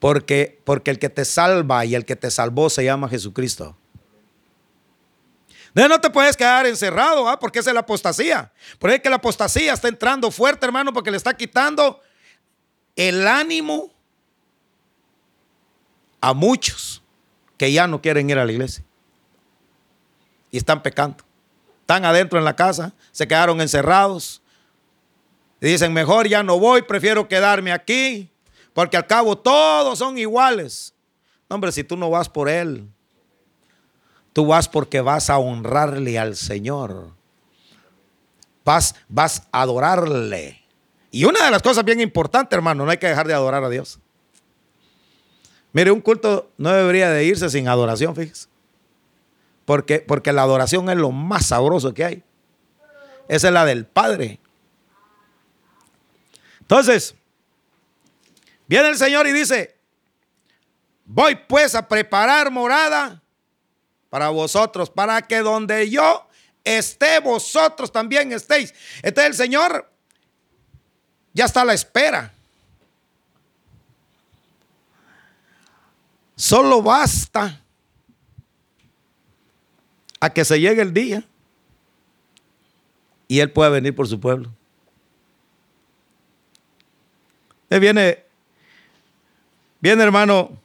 Porque, 0.00 0.60
porque 0.64 0.90
el 0.90 0.98
que 0.98 1.10
te 1.10 1.24
salva 1.24 1.84
y 1.84 1.94
el 1.94 2.04
que 2.04 2.16
te 2.16 2.30
salvó 2.30 2.70
se 2.70 2.84
llama 2.84 3.08
Jesucristo. 3.08 3.76
No, 5.74 6.00
te 6.00 6.10
puedes 6.10 6.36
quedar 6.36 6.66
encerrado, 6.66 7.28
¿ah? 7.28 7.38
porque 7.38 7.60
es 7.60 7.66
la 7.66 7.80
apostasía. 7.80 8.52
Por 8.78 8.90
es 8.90 9.00
que 9.00 9.08
la 9.08 9.16
apostasía 9.16 9.72
está 9.72 9.88
entrando 9.88 10.30
fuerte, 10.30 10.66
hermano, 10.66 10.92
porque 10.92 11.10
le 11.10 11.16
está 11.16 11.34
quitando 11.34 12.00
el 12.96 13.28
ánimo 13.28 13.92
a 16.20 16.34
muchos 16.34 17.02
que 17.56 17.70
ya 17.72 17.86
no 17.86 18.02
quieren 18.02 18.28
ir 18.28 18.38
a 18.38 18.44
la 18.44 18.52
iglesia. 18.52 18.84
Y 20.50 20.56
están 20.56 20.82
pecando. 20.82 21.24
Están 21.82 22.04
adentro 22.04 22.38
en 22.38 22.44
la 22.44 22.56
casa, 22.56 22.92
se 23.12 23.28
quedaron 23.28 23.60
encerrados. 23.60 24.42
Y 25.60 25.66
dicen, 25.66 25.92
mejor 25.92 26.26
ya 26.26 26.42
no 26.42 26.58
voy, 26.58 26.82
prefiero 26.82 27.28
quedarme 27.28 27.70
aquí, 27.72 28.30
porque 28.72 28.96
al 28.96 29.06
cabo 29.06 29.36
todos 29.36 29.98
son 29.98 30.18
iguales. 30.18 30.94
hombre, 31.48 31.72
si 31.72 31.84
tú 31.84 31.96
no 31.96 32.10
vas 32.10 32.28
por 32.28 32.48
él, 32.48 32.88
Tú 34.32 34.46
vas 34.46 34.68
porque 34.68 35.00
vas 35.00 35.28
a 35.28 35.38
honrarle 35.38 36.18
al 36.18 36.36
Señor. 36.36 37.10
Vas, 38.64 38.94
vas 39.08 39.42
a 39.50 39.62
adorarle. 39.62 40.62
Y 41.10 41.24
una 41.24 41.44
de 41.44 41.50
las 41.50 41.62
cosas 41.62 41.84
bien 41.84 42.00
importantes, 42.00 42.56
hermano, 42.56 42.84
no 42.84 42.90
hay 42.90 42.98
que 42.98 43.08
dejar 43.08 43.26
de 43.26 43.34
adorar 43.34 43.64
a 43.64 43.68
Dios. 43.68 43.98
Mire, 45.72 45.90
un 45.90 46.00
culto 46.00 46.50
no 46.56 46.70
debería 46.72 47.10
de 47.10 47.24
irse 47.24 47.50
sin 47.50 47.68
adoración, 47.68 48.14
fíjese. 48.14 48.48
Porque, 49.64 50.00
porque 50.00 50.32
la 50.32 50.42
adoración 50.42 50.88
es 50.88 50.96
lo 50.96 51.10
más 51.10 51.46
sabroso 51.46 51.94
que 51.94 52.04
hay. 52.04 52.22
Esa 53.28 53.48
es 53.48 53.54
la 53.54 53.64
del 53.64 53.86
Padre. 53.86 54.40
Entonces, 56.60 57.16
viene 58.70 58.88
el 58.88 58.96
Señor 58.96 59.26
y 59.26 59.32
dice, 59.32 59.76
voy 61.04 61.34
pues 61.34 61.74
a 61.74 61.88
preparar 61.88 62.52
morada 62.52 63.20
para 64.08 64.28
vosotros, 64.28 64.88
para 64.88 65.20
que 65.22 65.40
donde 65.40 65.90
yo 65.90 66.24
esté, 66.62 67.18
vosotros 67.18 67.90
también 67.90 68.30
estéis. 68.30 68.72
Entonces 69.02 69.30
el 69.30 69.34
Señor 69.34 69.92
ya 71.32 71.46
está 71.46 71.62
a 71.62 71.64
la 71.64 71.74
espera. 71.74 72.32
Solo 76.36 76.80
basta 76.80 77.60
a 80.20 80.30
que 80.30 80.44
se 80.44 80.60
llegue 80.60 80.82
el 80.82 80.94
día 80.94 81.24
y 83.26 83.40
Él 83.40 83.50
pueda 83.50 83.70
venir 83.70 83.96
por 83.96 84.06
su 84.06 84.20
pueblo. 84.20 84.54
viene, 87.68 88.29
viene 89.80 90.02
hermano 90.02 90.58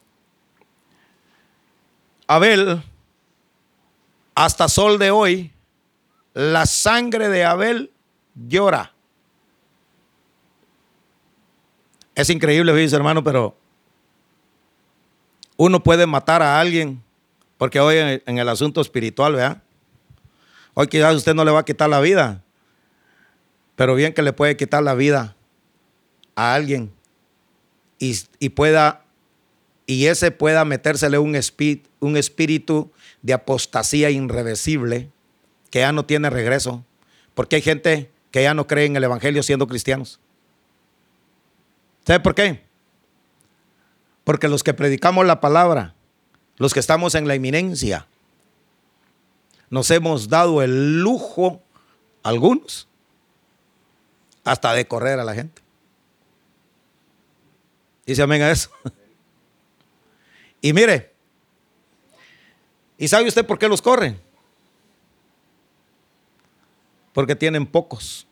Abel 2.26 2.82
hasta 4.34 4.68
sol 4.68 4.98
de 4.98 5.10
hoy, 5.10 5.50
la 6.34 6.66
sangre 6.66 7.28
de 7.30 7.44
Abel 7.44 7.90
llora. 8.34 8.92
Es 12.14 12.28
increíble, 12.28 12.72
hermano, 12.92 13.24
pero 13.24 13.56
uno 15.56 15.82
puede 15.82 16.06
matar 16.06 16.42
a 16.42 16.60
alguien, 16.60 17.02
porque 17.56 17.80
hoy 17.80 18.20
en, 18.26 18.38
el 18.38 18.48
asunto 18.48 18.82
espiritual, 18.82 19.34
¿verdad? 19.34 19.62
Hoy 20.74 20.86
quizás 20.88 21.14
usted 21.14 21.34
no 21.34 21.44
le 21.44 21.50
va 21.50 21.60
a 21.60 21.64
quitar 21.64 21.88
la 21.88 22.00
vida, 22.00 22.42
pero 23.74 23.94
bien 23.94 24.12
que 24.12 24.20
le 24.20 24.34
puede 24.34 24.56
quitar 24.56 24.82
la 24.82 24.94
vida 24.94 25.34
a 26.34 26.54
alguien 26.54 26.92
y, 27.98 28.18
y 28.38 28.50
pueda, 28.50 29.05
y 29.86 30.06
ese 30.06 30.32
pueda 30.32 30.64
metérsele 30.64 31.18
un, 31.18 31.36
espíritu, 31.36 32.90
de 33.22 33.32
apostasía 33.32 34.10
irreversible 34.10 35.10
que 35.70 35.80
ya 35.80 35.92
no 35.92 36.04
tiene 36.04 36.28
regreso. 36.28 36.84
Porque 37.34 37.56
hay 37.56 37.62
gente 37.62 38.10
que 38.32 38.42
ya 38.42 38.54
no 38.54 38.66
cree 38.66 38.86
en 38.86 38.96
el 38.96 39.04
Evangelio 39.04 39.42
siendo 39.42 39.68
cristianos. 39.68 40.18
¿Sabe 42.04 42.20
por 42.20 42.34
qué? 42.34 42.64
Porque 44.24 44.48
los 44.48 44.64
que 44.64 44.74
predicamos 44.74 45.24
la 45.24 45.40
palabra, 45.40 45.94
los 46.56 46.74
que 46.74 46.80
estamos 46.80 47.14
en 47.14 47.28
la 47.28 47.34
eminencia, 47.34 48.06
nos 49.70 49.90
hemos 49.90 50.28
dado 50.28 50.62
el 50.62 51.00
lujo, 51.00 51.62
algunos, 52.22 52.88
hasta 54.44 54.72
de 54.72 54.86
correr 54.86 55.20
a 55.20 55.24
la 55.24 55.34
gente. 55.34 55.62
Dice 58.04 58.22
amén 58.22 58.42
a 58.42 58.50
eso. 58.50 58.70
Y 60.60 60.72
mire, 60.72 61.16
¿Y 62.98 63.08
sabe 63.08 63.28
usted 63.28 63.44
por 63.44 63.58
qué 63.58 63.68
los 63.68 63.82
corren? 63.82 64.18
Porque 67.12 67.36
tienen 67.36 67.66
pocos. 67.66 68.26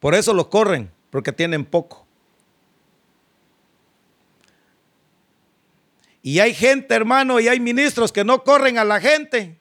Por 0.00 0.14
eso 0.14 0.32
los 0.32 0.46
corren, 0.46 0.90
porque 1.10 1.32
tienen 1.32 1.64
poco. 1.64 2.06
Y 6.22 6.40
hay 6.40 6.54
gente, 6.54 6.94
hermano, 6.94 7.40
y 7.40 7.48
hay 7.48 7.58
ministros 7.58 8.12
que 8.12 8.24
no 8.24 8.44
corren 8.44 8.78
a 8.78 8.84
la 8.84 9.00
gente 9.00 9.58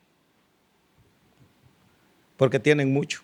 porque 2.36 2.60
tienen 2.60 2.94
mucho. 2.94 3.24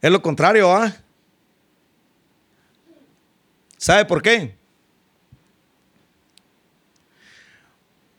Es 0.00 0.10
lo 0.10 0.22
contrario, 0.22 0.72
¿ah? 0.72 0.94
¿Sabe 3.76 4.04
por 4.04 4.22
qué? 4.22 4.56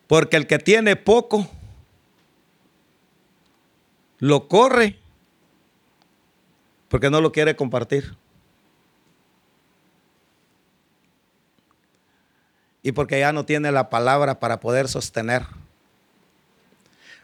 Porque 0.08 0.38
el 0.38 0.48
que 0.48 0.60
tiene 0.60 0.96
poco 0.96 1.48
lo 4.20 4.48
corre 4.48 5.02
porque 6.92 7.10
no 7.10 7.22
lo 7.22 7.32
quiere 7.32 7.56
compartir. 7.56 8.18
Y 12.84 12.92
porque 12.92 13.22
ya 13.22 13.32
no 13.32 13.46
tiene 13.46 13.72
la 13.72 13.90
palabra 13.90 14.42
para 14.42 14.60
poder 14.60 14.90
sostener. 14.90 15.48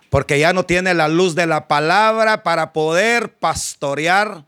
Porque 0.09 0.39
ya 0.39 0.53
no 0.53 0.65
tiene 0.65 0.93
la 0.93 1.09
luz 1.09 1.35
de 1.35 1.47
la 1.47 1.67
palabra 1.67 2.43
para 2.43 2.71
poder 2.71 3.33
pastorear 3.33 4.45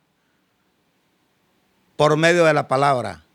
por 1.99 2.15
medio 2.15 2.45
de 2.45 2.53
la 2.53 2.65
palabra. 2.65 3.25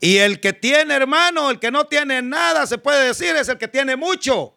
Y 0.00 0.16
el 0.16 0.40
que 0.40 0.52
tiene, 0.52 0.92
hermano, 0.92 1.50
el 1.50 1.60
que 1.60 1.70
no 1.70 1.86
tiene 1.86 2.20
nada, 2.20 2.66
se 2.66 2.78
puede 2.78 3.06
decir, 3.06 3.36
es 3.36 3.48
el 3.48 3.56
que 3.56 3.68
tiene 3.68 3.94
mucho. 3.94 4.56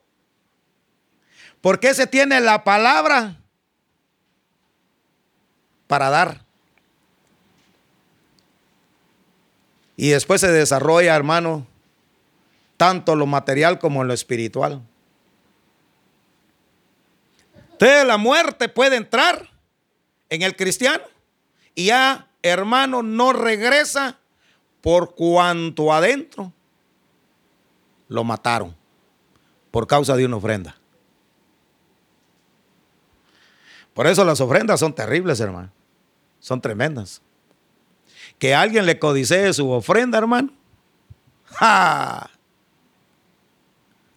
Porque 1.62 1.90
ese 1.90 2.08
tiene 2.08 2.40
la 2.40 2.64
palabra 2.64 3.38
para 5.86 6.10
dar. 6.10 6.42
Y 9.96 10.10
después 10.10 10.42
se 10.42 10.52
desarrolla, 10.52 11.16
hermano, 11.16 11.68
tanto 12.78 13.16
lo 13.16 13.28
material 13.28 13.78
como 13.78 14.04
lo 14.04 14.12
espiritual. 14.12 14.82
Entonces 17.74 18.08
la 18.08 18.18
muerte 18.18 18.70
puede 18.70 18.96
entrar 18.96 19.56
en 20.30 20.42
el 20.42 20.56
cristiano 20.56 21.04
y 21.76 21.86
ya, 21.86 22.28
hermano, 22.42 23.04
no 23.04 23.34
regresa 23.34 24.18
por 24.82 25.16
cuanto 25.16 25.94
adentro 25.94 26.54
lo 28.08 28.24
mataron 28.24 28.76
por 29.72 29.86
causa 29.88 30.16
de 30.16 30.26
una 30.26 30.38
ofrenda. 30.38 30.78
Por 33.94 34.08
eso 34.08 34.24
las 34.24 34.40
ofrendas 34.42 34.80
son 34.80 34.94
terribles, 34.94 35.40
hermano. 35.40 35.72
Son 36.40 36.62
tremendas. 36.62 37.22
Que 38.38 38.54
alguien 38.54 38.86
le 38.86 39.00
codicee 39.00 39.52
su 39.54 39.70
ofrenda, 39.72 40.20
hermano. 40.20 40.52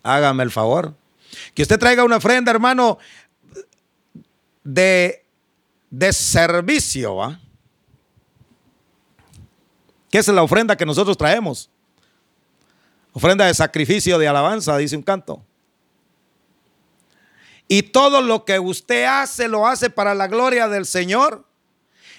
Hágame 0.02 0.42
el 0.42 0.50
favor. 0.50 0.94
Que 1.54 1.62
usted 1.62 1.78
traiga 1.78 2.04
una 2.04 2.16
ofrenda, 2.16 2.50
hermano, 2.50 2.98
de, 4.64 5.19
de 5.90 6.12
servicio. 6.12 7.16
¿va? 7.16 7.40
¿Qué 10.10 10.18
es 10.18 10.28
la 10.28 10.42
ofrenda 10.42 10.76
que 10.76 10.86
nosotros 10.86 11.18
traemos? 11.18 11.68
Ofrenda 13.12 13.46
de 13.46 13.54
sacrificio, 13.54 14.18
de 14.18 14.28
alabanza, 14.28 14.76
dice 14.76 14.96
un 14.96 15.02
canto. 15.02 15.42
Y 17.68 17.82
todo 17.82 18.20
lo 18.20 18.44
que 18.44 18.58
usted 18.58 19.04
hace, 19.04 19.48
lo 19.48 19.66
hace 19.66 19.90
para 19.90 20.14
la 20.14 20.26
gloria 20.26 20.68
del 20.68 20.86
Señor. 20.86 21.44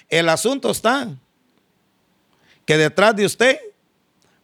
El 0.08 0.28
asunto 0.28 0.70
está 0.70 1.08
que 2.64 2.76
detrás 2.76 3.16
de 3.16 3.26
usted 3.26 3.58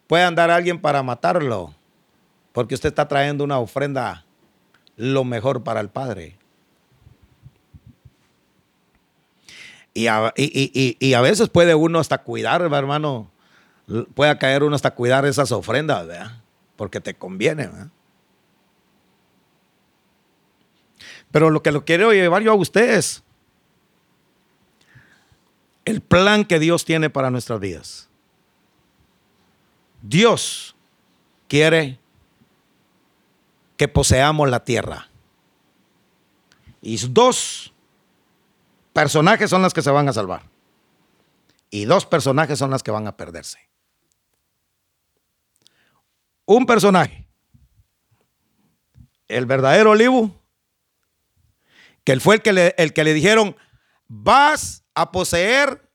puede 0.06 0.24
andar 0.24 0.50
alguien 0.50 0.80
para 0.80 1.02
matarlo, 1.02 1.74
porque 2.52 2.74
usted 2.74 2.88
está 2.88 3.06
trayendo 3.08 3.44
una 3.44 3.58
ofrenda 3.58 4.24
lo 4.96 5.24
mejor 5.24 5.62
para 5.62 5.80
el 5.80 5.88
Padre. 5.88 6.37
Y 9.98 10.06
a, 10.06 11.20
veces 11.20 11.48
puede 11.48 11.74
uno 11.74 11.98
hasta 11.98 12.18
cuidar, 12.18 12.62
hermano, 12.62 13.32
pueda 14.14 14.38
caer 14.38 14.62
uno 14.62 14.76
hasta 14.76 14.92
cuidar 14.92 15.26
esas 15.26 15.50
ofrendas, 15.50 16.06
¿verdad? 16.06 16.40
Porque 16.76 17.00
te 17.00 17.14
conviene, 17.14 17.66
¿verdad? 17.66 17.88
Pero 21.32 21.50
lo 21.50 21.64
que 21.64 21.72
lo 21.72 21.84
quiero 21.84 22.12
llevar 22.12 22.42
yo 22.42 22.52
a 22.52 22.54
ustedes, 22.54 23.24
el 25.84 26.00
plan 26.00 26.44
que 26.44 26.60
Dios 26.60 26.84
tiene 26.84 27.10
para 27.10 27.32
nuestras 27.32 27.58
vidas. 27.58 28.08
Dios 30.00 30.76
quiere 31.48 31.98
que 33.76 33.88
poseamos 33.88 34.48
la 34.48 34.62
tierra. 34.62 35.08
Y 36.82 36.96
dos 37.08 37.72
personajes 39.00 39.50
son 39.50 39.62
las 39.62 39.72
que 39.72 39.82
se 39.82 39.90
van 39.90 40.08
a 40.08 40.12
salvar. 40.12 40.42
Y 41.70 41.84
dos 41.84 42.06
personajes 42.06 42.58
son 42.58 42.70
las 42.70 42.82
que 42.82 42.90
van 42.90 43.06
a 43.06 43.16
perderse 43.16 43.68
un 46.48 46.64
personaje, 46.64 47.28
el 49.28 49.44
verdadero 49.44 49.90
olivo, 49.90 50.42
que 52.04 52.12
él 52.12 52.22
fue 52.22 52.36
el 52.36 52.42
que, 52.42 52.54
le, 52.54 52.74
el 52.78 52.94
que 52.94 53.04
le 53.04 53.12
dijeron, 53.12 53.54
vas 54.06 54.82
a 54.94 55.12
poseer 55.12 55.92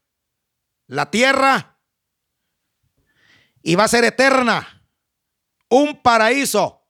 la 0.86 1.10
tierra 1.10 1.80
y 3.64 3.74
va 3.74 3.86
a 3.86 3.88
ser 3.88 4.04
eterna, 4.04 4.86
un 5.70 6.04
paraíso. 6.04 6.86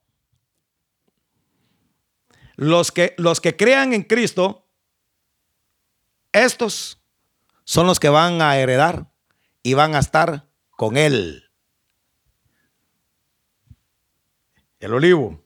Los 2.58 2.92
que, 2.92 3.16
los 3.18 3.40
que 3.40 3.56
crean 3.56 3.94
en 3.94 4.04
Cristo, 4.04 4.63
estos 6.34 7.00
son 7.64 7.88
los 7.88 8.00
que 8.00 8.10
van 8.10 8.42
a 8.42 8.58
heredar 8.58 9.10
y 9.62 9.76
van 9.76 9.96
a 9.96 10.00
estar 10.00 10.50
con 10.72 10.98
Él. 10.98 11.44
el 14.84 14.94
olivo. 14.94 15.42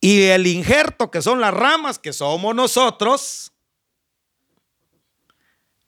Y 0.00 0.22
el 0.22 0.46
injerto, 0.46 1.10
que 1.10 1.20
son 1.20 1.40
las 1.40 1.52
ramas, 1.52 1.98
que 1.98 2.14
somos 2.14 2.54
nosotros, 2.54 3.52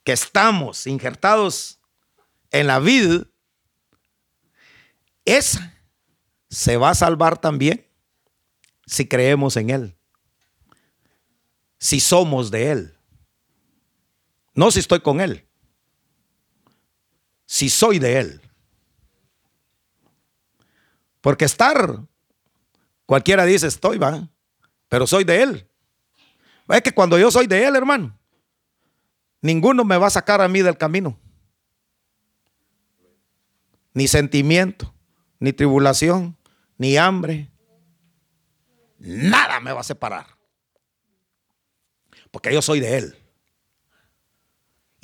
que 0.05 0.13
estamos 0.13 0.87
injertados 0.87 1.81
en 2.51 2.67
la 2.67 2.79
vid, 2.81 3.23
esa 5.25 5.75
se 6.51 6.77
va 6.77 6.91
a 6.91 6.95
salvar 6.95 7.41
también 7.41 7.87
si 8.87 9.09
creemos 9.09 9.57
en 9.57 9.71
Él, 9.71 9.97
si 11.79 11.99
somos 11.99 12.51
de 12.51 12.73
Él. 12.73 12.92
No 14.55 14.71
si 14.71 14.81
estoy 14.81 15.01
con 15.01 15.21
Él, 15.21 15.47
si 17.47 17.69
soy 17.71 17.99
de 17.99 18.19
Él. 18.19 18.41
Porque 21.21 21.45
estar, 21.45 22.01
cualquiera 23.07 23.45
dice, 23.45 23.67
estoy, 23.67 23.99
va, 23.99 24.29
pero 24.89 25.07
soy 25.07 25.25
de 25.25 25.43
Él. 25.43 25.69
Es 26.69 26.83
que 26.83 26.93
cuando 26.93 27.19
yo 27.19 27.31
soy 27.31 27.47
de 27.47 27.65
Él, 27.65 27.77
hermano, 27.77 28.19
ninguno 29.41 29.85
me 29.85 29.97
va 29.97 30.09
a 30.09 30.11
sacar 30.11 30.41
a 30.41 30.49
mí 30.49 30.63
del 30.63 30.77
camino. 30.77 31.19
Ni 33.95 34.09
sentimiento, 34.09 34.95
ni 35.39 35.53
tribulación, 35.53 36.37
ni 36.79 36.97
hambre. 36.97 37.51
Nada 38.99 39.61
me 39.61 39.73
va 39.73 39.81
a 39.81 39.85
separar. 39.85 40.27
Porque 42.31 42.53
yo 42.53 42.63
soy 42.63 42.81
de 42.81 42.99
Él. 42.99 43.22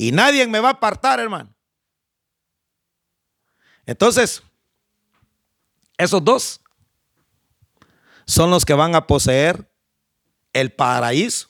Y 0.01 0.12
nadie 0.12 0.46
me 0.46 0.61
va 0.61 0.68
a 0.68 0.72
apartar, 0.72 1.18
hermano. 1.18 1.53
Entonces, 3.84 4.44
esos 5.96 6.24
dos 6.24 6.61
son 8.24 8.51
los 8.51 8.64
que 8.64 8.74
van 8.74 8.94
a 8.94 9.09
poseer 9.09 9.68
el 10.53 10.72
paraíso 10.72 11.49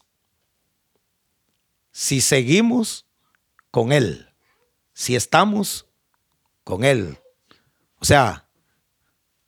si 1.91 2.23
seguimos 2.23 3.07
con 3.71 3.93
Él, 3.93 4.33
si 4.95 5.15
estamos 5.15 5.87
con 6.65 6.85
Él. 6.85 7.19
O 7.99 8.07
sea, 8.07 8.49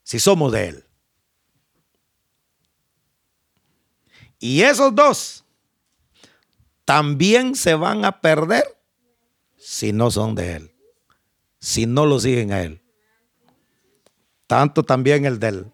si 0.02 0.20
somos 0.20 0.52
de 0.52 0.68
Él. 0.68 0.86
Y 4.38 4.60
esos 4.60 4.94
dos 4.94 5.44
también 6.84 7.54
se 7.54 7.74
van 7.74 8.04
a 8.04 8.20
perder 8.20 8.79
si 9.60 9.92
no 9.92 10.10
son 10.10 10.34
de 10.34 10.56
Él, 10.56 10.74
si 11.60 11.86
no 11.86 12.06
lo 12.06 12.18
siguen 12.18 12.52
a 12.52 12.62
Él. 12.62 12.82
Tanto 14.46 14.82
también 14.82 15.26
el 15.26 15.38
del 15.38 15.70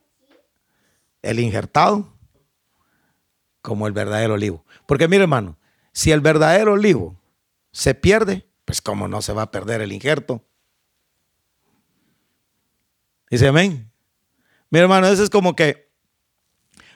el 1.22 1.40
injertado 1.40 2.12
como 3.62 3.86
el 3.86 3.92
verdadero 3.92 4.34
olivo. 4.34 4.64
Porque 4.86 5.08
mire 5.08 5.22
hermano, 5.22 5.56
si 5.92 6.12
el 6.12 6.20
verdadero 6.20 6.74
olivo 6.74 7.16
se 7.72 7.94
pierde, 7.94 8.46
pues 8.64 8.80
cómo 8.80 9.08
no 9.08 9.22
se 9.22 9.32
va 9.32 9.42
a 9.42 9.50
perder 9.50 9.80
el 9.80 9.92
injerto. 9.92 10.44
Dice 13.30 13.48
amén. 13.48 13.90
Mire 14.70 14.82
hermano, 14.82 15.06
eso 15.06 15.22
es 15.22 15.30
como 15.30 15.56
que 15.56 15.86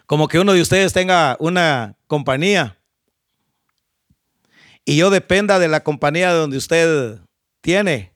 como 0.06 0.26
que 0.26 0.40
uno 0.40 0.52
de 0.52 0.60
ustedes 0.60 0.92
tenga 0.92 1.36
una 1.38 1.96
compañía 2.08 2.79
y 4.84 4.96
yo 4.96 5.10
dependa 5.10 5.58
de 5.58 5.68
la 5.68 5.82
compañía 5.82 6.32
de 6.32 6.38
donde 6.38 6.56
usted 6.56 7.20
tiene, 7.60 8.14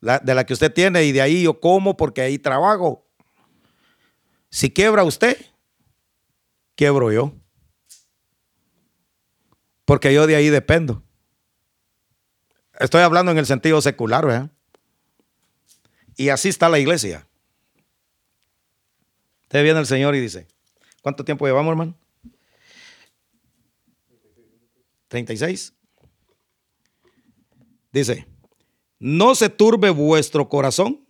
de 0.00 0.34
la 0.34 0.44
que 0.44 0.54
usted 0.54 0.72
tiene, 0.72 1.04
y 1.04 1.12
de 1.12 1.20
ahí 1.20 1.42
yo 1.42 1.60
como 1.60 1.96
porque 1.96 2.22
ahí 2.22 2.38
trabajo. 2.38 3.06
Si 4.50 4.70
quiebra 4.70 5.04
usted, 5.04 5.36
quiebro 6.74 7.12
yo. 7.12 7.34
Porque 9.84 10.12
yo 10.12 10.26
de 10.26 10.36
ahí 10.36 10.48
dependo. 10.48 11.02
Estoy 12.78 13.02
hablando 13.02 13.30
en 13.32 13.38
el 13.38 13.46
sentido 13.46 13.82
secular, 13.82 14.24
¿verdad? 14.24 14.50
Y 16.16 16.30
así 16.30 16.48
está 16.48 16.68
la 16.68 16.78
iglesia. 16.78 17.26
Usted 19.42 19.62
viene 19.62 19.80
el 19.80 19.86
Señor 19.86 20.14
y 20.14 20.20
dice, 20.20 20.46
¿cuánto 21.02 21.24
tiempo 21.24 21.46
llevamos, 21.46 21.70
hermano? 21.72 21.98
36. 25.08 25.74
Dice, 27.92 28.26
no 28.98 29.34
se 29.34 29.48
turbe 29.48 29.90
vuestro 29.90 30.48
corazón. 30.48 31.06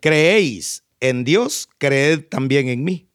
Creéis 0.00 0.84
en 1.00 1.24
Dios, 1.24 1.68
creed 1.78 2.28
también 2.28 2.68
en 2.68 2.84
mí. 2.84 3.10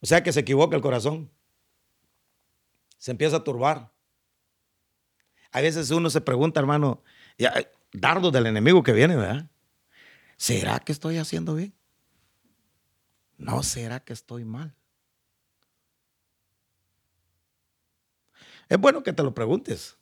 O 0.00 0.06
sea 0.06 0.22
que 0.22 0.32
se 0.32 0.40
equivoca 0.40 0.76
el 0.76 0.82
corazón. 0.82 1.30
Se 2.98 3.10
empieza 3.10 3.36
a 3.36 3.44
turbar. 3.44 3.92
A 5.50 5.60
veces 5.60 5.90
uno 5.90 6.10
se 6.10 6.20
pregunta, 6.20 6.60
hermano, 6.60 7.02
ya, 7.38 7.54
dardo 7.92 8.30
del 8.30 8.46
enemigo 8.46 8.82
que 8.82 8.92
viene, 8.92 9.16
¿verdad? 9.16 9.50
¿Será 10.36 10.78
que 10.80 10.92
estoy 10.92 11.16
haciendo 11.16 11.54
bien? 11.54 11.74
¿No 13.38 13.62
será 13.62 14.00
que 14.00 14.12
estoy 14.12 14.44
mal? 14.44 14.74
Es 18.68 18.78
bueno 18.78 19.02
que 19.02 19.12
te 19.12 19.22
lo 19.22 19.34
preguntes. 19.34 19.96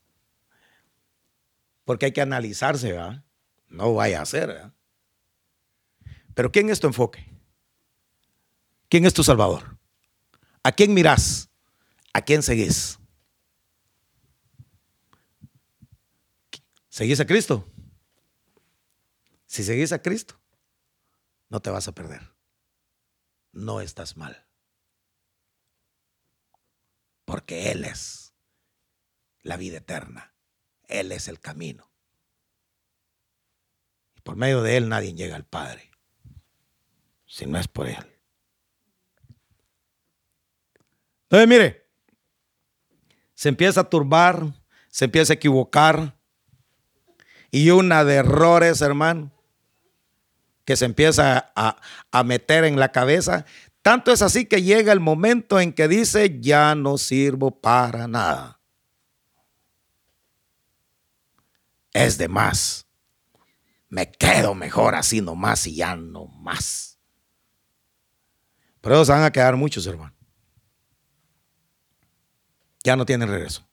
Porque 1.85 2.07
hay 2.07 2.13
que 2.13 2.23
analizarse, 2.23 2.93
¿verdad? 2.93 3.25
No 3.69 3.95
vaya 3.95 4.23
a 4.23 4.27
ser, 4.27 4.49
¿verdad? 4.49 4.73
Pero 6.35 6.51
¿quién 6.51 6.71
es 6.71 6.81
tu 6.81 6.87
enfoque? 6.87 7.25
¿Quién 8.89 9.05
es 9.05 9.15
tu 9.15 9.23
Salvador? 9.23 9.79
¿A 10.63 10.73
quién 10.73 10.95
mirás? 10.95 11.51
¿A 12.13 12.23
quién 12.23 12.43
seguís? 12.43 12.99
¿Seguís 16.89 17.21
a 17.21 17.27
Cristo? 17.27 17.69
Si 19.47 19.63
seguís 19.63 19.93
a 19.93 20.01
Cristo, 20.01 20.41
no 21.49 21.61
te 21.61 21.71
vas 21.71 21.87
a 21.87 21.93
perder. 21.93 22.35
No 23.53 23.81
estás 23.81 24.17
mal. 24.17 24.47
Porque 27.25 27.71
Él 27.73 27.85
es 27.85 28.24
la 29.45 29.57
vida 29.57 29.77
eterna. 29.79 30.35
Él 30.89 31.13
es 31.13 31.29
el 31.29 31.39
camino. 31.39 31.89
Y 34.17 34.21
por 34.23 34.35
medio 34.35 34.63
de 34.63 34.77
Él 34.77 34.89
nadie 34.89 35.15
llega 35.15 35.37
al 35.37 35.45
Padre, 35.45 35.91
si 37.27 37.47
no 37.47 37.59
es 37.59 37.69
por 37.69 37.87
Él. 37.87 38.05
Entonces, 41.25 41.49
mire, 41.49 41.87
se 43.35 43.49
empieza 43.49 43.83
a 43.83 43.91
turbar, 43.91 44.55
se 44.89 45.05
empieza 45.05 45.33
a 45.33 45.37
equivocar, 45.37 46.19
y 47.51 47.71
una 47.71 48.05
de 48.05 48.17
errores, 48.17 48.81
hermano, 48.81 49.31
que 50.65 50.77
se 50.77 50.87
empieza 50.87 51.53
a, 51.55 51.81
a 52.11 52.25
meter 52.25 52.65
en 52.65 52.81
la 52.81 52.91
cabeza. 52.91 53.45
Tanto 53.83 54.13
es 54.13 54.23
así 54.23 54.47
que 54.47 54.63
llega 54.63 54.93
el 54.93 55.01
momento 55.01 55.61
en 55.61 55.73
que 55.73 55.87
dice, 55.87 56.41
ya 56.41 56.75
no 56.75 56.99
sirvo 56.99 57.61
para 57.61 58.09
nada. 58.09 58.54
Es 62.05 62.19
de 62.19 62.29
más. 62.29 62.87
Me 63.89 64.11
quedo 64.11 64.55
mejor 64.55 64.95
así 64.95 65.21
nomás 65.21 65.67
y 65.67 65.77
ya 65.77 65.97
no 65.97 66.27
más. 66.27 66.99
Pero 68.81 68.97
ellos 68.97 69.09
van 69.09 69.23
a 69.23 69.33
quedar 69.33 69.57
muchos, 69.57 69.87
hermano. 69.87 70.15
Ya 72.83 72.97
no 72.97 73.07
tienen 73.07 73.29
regreso. 73.29 73.67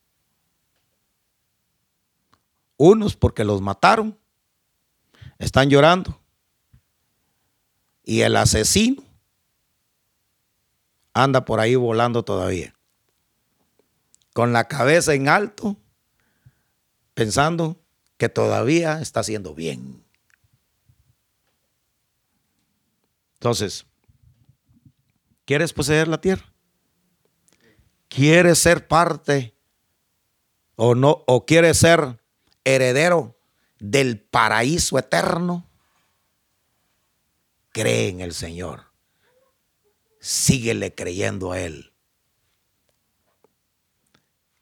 Unos 2.76 3.14
porque 3.14 3.44
los 3.44 3.60
mataron, 3.60 4.18
están 5.38 5.68
llorando. 5.68 6.18
Y 8.02 8.22
el 8.22 8.36
asesino 8.36 9.02
anda 11.12 11.44
por 11.44 11.60
ahí 11.60 11.74
volando 11.74 12.24
todavía. 12.24 12.74
Con 14.32 14.52
la 14.52 14.66
cabeza 14.66 15.14
en 15.14 15.28
alto, 15.28 15.76
pensando 17.12 17.81
que 18.22 18.28
todavía 18.28 19.00
está 19.00 19.18
haciendo 19.18 19.52
bien. 19.52 20.06
Entonces, 23.34 23.84
¿quieres 25.44 25.72
poseer 25.72 26.06
la 26.06 26.20
tierra? 26.20 26.54
¿Quieres 28.06 28.60
ser 28.60 28.86
parte 28.86 29.56
o 30.76 30.94
no 30.94 31.24
o 31.26 31.46
quieres 31.46 31.78
ser 31.78 32.22
heredero 32.62 33.36
del 33.80 34.20
paraíso 34.20 35.00
eterno? 35.00 35.68
Cree 37.72 38.06
en 38.06 38.20
el 38.20 38.34
Señor. 38.34 38.84
Síguele 40.20 40.94
creyendo 40.94 41.50
a 41.50 41.58
él. 41.58 41.92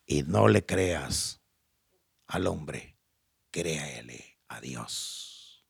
Y 0.06 0.22
no 0.22 0.48
le 0.48 0.64
creas 0.64 1.42
al 2.26 2.46
hombre 2.46 2.89
créale 3.50 4.38
a 4.48 4.60
Dios. 4.60 5.64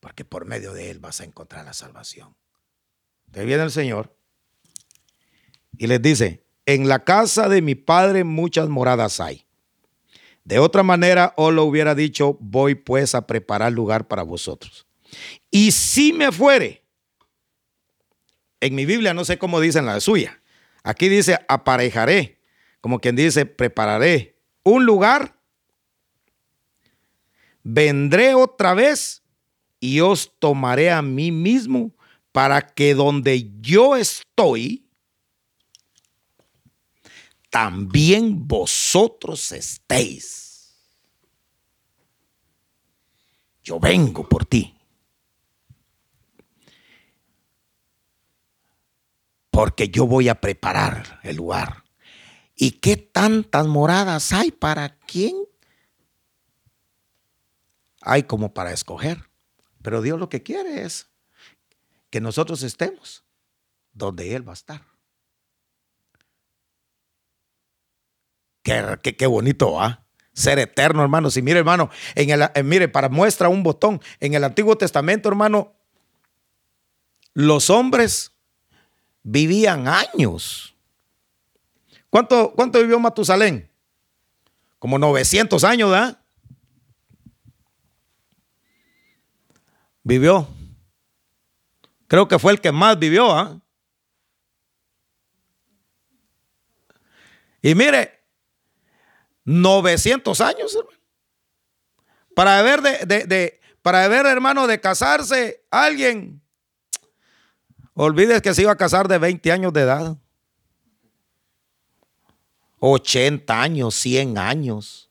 Porque 0.00 0.24
por 0.24 0.44
medio 0.44 0.72
de 0.72 0.90
Él 0.90 0.98
vas 0.98 1.20
a 1.20 1.24
encontrar 1.24 1.64
la 1.64 1.72
salvación. 1.72 2.36
Te 3.30 3.44
viene 3.44 3.62
el 3.62 3.70
Señor 3.70 4.16
y 5.76 5.86
les 5.86 6.00
dice, 6.00 6.44
en 6.66 6.88
la 6.88 7.04
casa 7.04 7.48
de 7.48 7.62
mi 7.62 7.74
padre 7.74 8.24
muchas 8.24 8.68
moradas 8.68 9.20
hay. 9.20 9.46
De 10.44 10.58
otra 10.58 10.82
manera, 10.82 11.34
os 11.36 11.52
lo 11.52 11.64
hubiera 11.64 11.94
dicho, 11.94 12.38
voy 12.40 12.74
pues 12.74 13.14
a 13.14 13.26
preparar 13.26 13.72
lugar 13.72 14.08
para 14.08 14.22
vosotros. 14.22 14.86
Y 15.50 15.72
si 15.72 16.12
me 16.12 16.32
fuere, 16.32 16.84
en 18.60 18.74
mi 18.74 18.86
Biblia 18.86 19.14
no 19.14 19.24
sé 19.24 19.38
cómo 19.38 19.60
dice 19.60 19.78
en 19.78 19.86
la 19.86 20.00
suya, 20.00 20.42
aquí 20.82 21.08
dice 21.08 21.38
aparejaré, 21.48 22.40
como 22.80 23.00
quien 23.00 23.16
dice 23.16 23.46
prepararé 23.46 24.38
un 24.62 24.84
lugar 24.84 25.37
vendré 27.70 28.34
otra 28.34 28.72
vez 28.72 29.22
y 29.78 30.00
os 30.00 30.32
tomaré 30.38 30.90
a 30.90 31.02
mí 31.02 31.30
mismo 31.30 31.92
para 32.32 32.62
que 32.62 32.94
donde 32.94 33.50
yo 33.60 33.94
estoy, 33.94 34.88
también 37.50 38.48
vosotros 38.48 39.52
estéis. 39.52 40.74
Yo 43.62 43.78
vengo 43.78 44.26
por 44.26 44.46
ti. 44.46 44.74
Porque 49.50 49.90
yo 49.90 50.06
voy 50.06 50.30
a 50.30 50.40
preparar 50.40 51.20
el 51.22 51.36
lugar. 51.36 51.84
¿Y 52.54 52.72
qué 52.72 52.96
tantas 52.96 53.66
moradas 53.66 54.32
hay 54.32 54.52
para 54.52 54.96
quién 55.00 55.47
hay 58.08 58.24
como 58.24 58.54
para 58.54 58.72
escoger. 58.72 59.28
Pero 59.82 60.02
Dios 60.02 60.18
lo 60.18 60.28
que 60.28 60.42
quiere 60.42 60.82
es 60.82 61.08
que 62.10 62.20
nosotros 62.20 62.62
estemos 62.62 63.24
donde 63.92 64.34
Él 64.34 64.46
va 64.46 64.52
a 64.52 64.54
estar. 64.54 64.82
Qué, 68.62 69.16
qué, 69.16 69.26
bonito, 69.26 69.72
va 69.72 69.86
¿ah? 69.86 70.04
Ser 70.32 70.58
eterno, 70.58 71.02
hermano. 71.02 71.30
Si 71.30 71.42
mire, 71.42 71.58
hermano, 71.60 71.90
en 72.14 72.30
el, 72.30 72.42
eh, 72.54 72.62
mire, 72.62 72.88
para 72.88 73.08
muestra 73.08 73.48
un 73.48 73.62
botón, 73.62 74.00
en 74.20 74.34
el 74.34 74.44
Antiguo 74.44 74.76
Testamento, 74.76 75.28
hermano, 75.28 75.74
los 77.34 77.70
hombres 77.70 78.32
vivían 79.22 79.88
años 79.88 80.74
¿Cuánto, 82.10 82.52
cuánto 82.54 82.80
vivió 82.80 82.98
Matusalén? 82.98 83.70
Como 84.78 84.98
900 84.98 85.62
años, 85.64 85.90
¿verdad? 85.90 86.17
Vivió. 90.08 90.48
Creo 92.06 92.26
que 92.26 92.38
fue 92.38 92.52
el 92.52 92.62
que 92.62 92.72
más 92.72 92.98
vivió, 92.98 93.30
¿ah? 93.30 93.60
Y 97.60 97.74
mire, 97.74 98.24
900 99.44 100.40
años, 100.40 100.74
hermano. 100.74 100.98
Para 102.34 102.62
ver, 102.62 102.80
de, 102.80 103.60
para 103.82 104.08
ver, 104.08 104.24
hermano, 104.24 104.66
de 104.66 104.80
casarse 104.80 105.62
alguien. 105.70 106.40
Olvides 107.92 108.40
que 108.40 108.54
se 108.54 108.62
iba 108.62 108.72
a 108.72 108.76
casar 108.76 109.08
de 109.08 109.18
20 109.18 109.52
años 109.52 109.74
de 109.74 109.82
edad. 109.82 110.16
80 112.78 113.60
años, 113.60 113.94
100 113.94 114.38
años. 114.38 115.07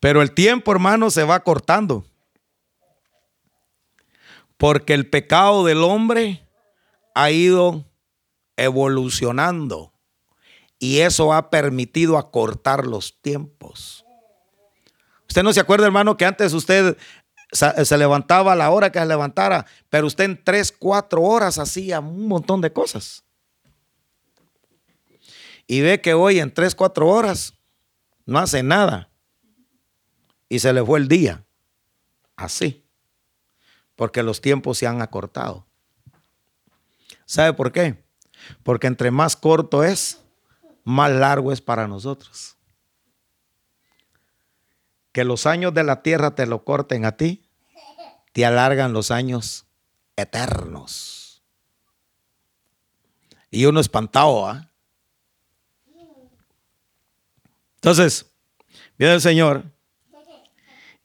Pero 0.00 0.22
el 0.22 0.32
tiempo, 0.32 0.72
hermano, 0.72 1.10
se 1.10 1.24
va 1.24 1.40
cortando. 1.40 2.04
Porque 4.56 4.94
el 4.94 5.08
pecado 5.08 5.64
del 5.64 5.82
hombre 5.82 6.46
ha 7.14 7.30
ido 7.30 7.84
evolucionando 8.56 9.92
y 10.78 11.00
eso 11.00 11.32
ha 11.32 11.50
permitido 11.50 12.18
acortar 12.18 12.86
los 12.86 13.20
tiempos. 13.20 14.04
Usted 15.28 15.42
no 15.42 15.52
se 15.52 15.60
acuerda, 15.60 15.86
hermano, 15.86 16.16
que 16.16 16.24
antes 16.24 16.52
usted 16.52 16.96
se 17.52 17.98
levantaba 17.98 18.52
a 18.52 18.56
la 18.56 18.70
hora 18.70 18.90
que 18.90 18.98
se 18.98 19.06
levantara, 19.06 19.66
pero 19.88 20.06
usted 20.06 20.24
en 20.24 20.42
tres, 20.42 20.72
cuatro 20.72 21.22
horas 21.22 21.58
hacía 21.58 22.00
un 22.00 22.26
montón 22.28 22.60
de 22.60 22.72
cosas. 22.72 23.24
Y 25.66 25.80
ve 25.80 26.00
que 26.00 26.14
hoy 26.14 26.40
en 26.40 26.52
tres, 26.52 26.74
cuatro 26.74 27.08
horas 27.08 27.54
no 28.26 28.38
hace 28.38 28.62
nada. 28.62 29.10
Y 30.48 30.58
se 30.60 30.72
le 30.72 30.84
fue 30.84 30.98
el 30.98 31.08
día. 31.08 31.44
Así. 32.36 32.84
Porque 33.96 34.22
los 34.22 34.40
tiempos 34.40 34.78
se 34.78 34.86
han 34.86 35.02
acortado. 35.02 35.66
¿Sabe 37.26 37.52
por 37.52 37.72
qué? 37.72 38.02
Porque 38.62 38.86
entre 38.86 39.10
más 39.10 39.36
corto 39.36 39.84
es, 39.84 40.22
más 40.84 41.10
largo 41.10 41.52
es 41.52 41.60
para 41.60 41.86
nosotros. 41.86 42.56
Que 45.12 45.24
los 45.24 45.46
años 45.46 45.74
de 45.74 45.84
la 45.84 46.02
tierra 46.02 46.34
te 46.34 46.46
lo 46.46 46.64
corten 46.64 47.04
a 47.04 47.16
ti, 47.16 47.44
te 48.32 48.46
alargan 48.46 48.92
los 48.92 49.10
años 49.10 49.66
eternos. 50.16 51.42
Y 53.50 53.64
uno 53.66 53.80
espantado, 53.80 54.46
¿ah? 54.46 54.70
Entonces, 57.76 58.26
viene 58.96 59.14
el 59.14 59.20
Señor 59.20 59.64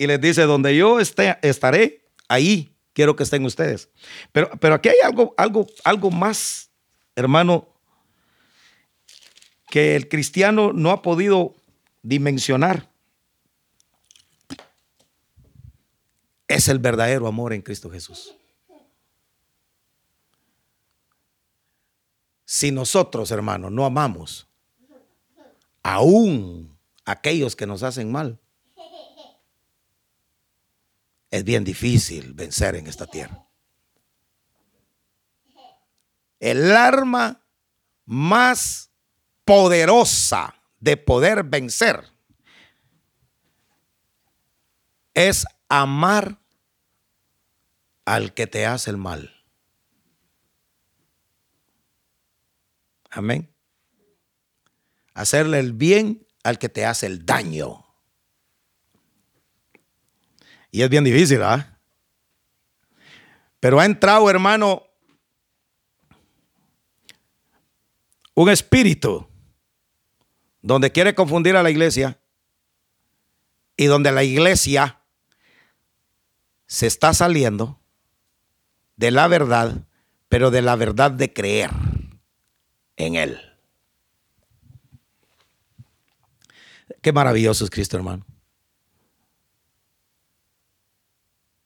y 0.04 0.08
les 0.08 0.22
dice, 0.22 0.44
donde 0.44 0.76
yo 0.76 1.00
esté, 1.00 1.38
estaré, 1.42 2.06
ahí 2.28 2.76
quiero 2.94 3.16
que 3.16 3.24
estén 3.24 3.46
ustedes. 3.46 3.90
Pero, 4.32 4.50
pero 4.60 4.76
aquí 4.76 4.90
hay 4.90 5.00
algo, 5.04 5.34
algo, 5.38 5.68
algo 5.84 6.12
más 6.12 6.70
hermano, 7.16 7.68
que 9.70 9.96
el 9.96 10.08
cristiano 10.08 10.74
no 10.74 10.92
ha 10.92 11.02
podido 11.02 11.56
dimensionar. 12.02 12.90
Es 16.48 16.68
el 16.68 16.80
verdadero 16.80 17.28
amor 17.28 17.54
en 17.54 17.62
Cristo 17.62 17.90
Jesús. 17.90 18.36
Si 22.46 22.72
nosotros, 22.72 23.32
hermanos, 23.32 23.72
no 23.72 23.86
amamos 23.86 24.48
aún 25.82 26.78
aquellos 27.04 27.56
que 27.56 27.66
nos 27.66 27.84
hacen 27.84 28.12
mal, 28.12 28.40
es 31.34 31.44
bien 31.44 31.64
difícil 31.64 32.34
vencer 32.34 32.76
en 32.76 32.88
esta 32.88 33.08
tierra 33.08 33.48
el 36.40 36.76
arma 36.76 37.42
más 38.06 38.92
poderosa 39.46 40.54
de 40.80 40.98
poder 40.98 41.44
vencer 41.44 42.14
es 45.14 45.46
amar 45.70 46.40
al 48.06 48.34
que 48.34 48.48
te 48.48 48.66
hace 48.66 48.90
el 48.90 48.98
mal. 48.98 49.34
Amén. 53.10 53.56
Hacerle 55.14 55.60
el 55.60 55.74
bien 55.74 56.28
al 56.44 56.60
que 56.60 56.68
te 56.68 56.86
hace 56.86 57.06
el 57.06 57.26
daño. 57.26 57.83
Y 60.74 60.82
es 60.82 60.90
bien 60.90 61.04
difícil, 61.04 61.44
¿ah? 61.44 61.78
Pero 63.60 63.80
ha 63.80 63.86
entrado, 63.86 64.28
hermano, 64.28 64.82
un 68.34 68.50
espíritu 68.50 69.28
donde 70.64 70.92
quiere 70.92 71.14
confundir 71.14 71.56
a 71.56 71.62
la 71.62 71.70
iglesia 71.70 72.20
y 73.78 73.86
donde 73.86 74.12
la 74.12 74.24
iglesia 74.24 75.00
se 76.66 76.88
está 76.88 77.14
saliendo 77.14 77.80
de 78.96 79.12
la 79.12 79.28
verdad, 79.28 79.86
pero 80.28 80.50
de 80.50 80.64
la 80.64 80.76
verdad 80.76 81.12
de 81.12 81.32
creer 81.32 81.70
en 82.96 83.14
Él. 83.14 83.40
Qué 87.04 87.14
maravilloso 87.14 87.64
es 87.64 87.70
Cristo, 87.70 87.96
hermano. 87.96 88.26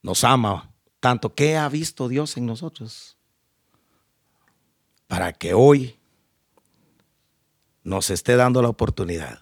Nos 0.07 0.23
ama 0.23 0.73
tanto. 1.01 1.35
¿Qué 1.35 1.57
ha 1.57 1.67
visto 1.67 2.07
Dios 2.07 2.37
en 2.37 2.45
nosotros? 2.45 3.17
Para 5.05 5.33
que 5.33 5.53
hoy 5.53 5.99
nos 7.83 8.09
esté 8.09 8.37
dando 8.37 8.61
la 8.61 8.69
oportunidad 8.69 9.41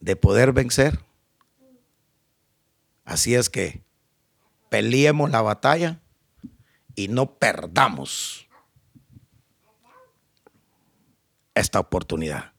de 0.00 0.16
poder 0.16 0.52
vencer. 0.52 0.98
Así 3.04 3.36
es 3.36 3.48
que 3.48 3.84
peleemos 4.68 5.30
la 5.30 5.42
batalla 5.42 6.00
y 6.96 7.06
no 7.06 7.32
perdamos 7.36 8.48
esta 11.54 11.78
oportunidad. 11.78 12.52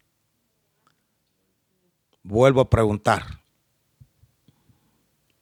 Vuelvo 2.24 2.62
a 2.62 2.70
preguntar, 2.70 3.42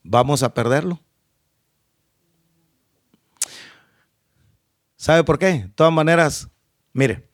¿vamos 0.02 0.42
a 0.42 0.56
perderlo? 0.56 1.00
¿Sabe 5.02 5.24
por 5.24 5.40
qué? 5.40 5.64
De 5.64 5.70
todas 5.70 5.92
maneras, 5.92 6.48
mire, 6.94 7.28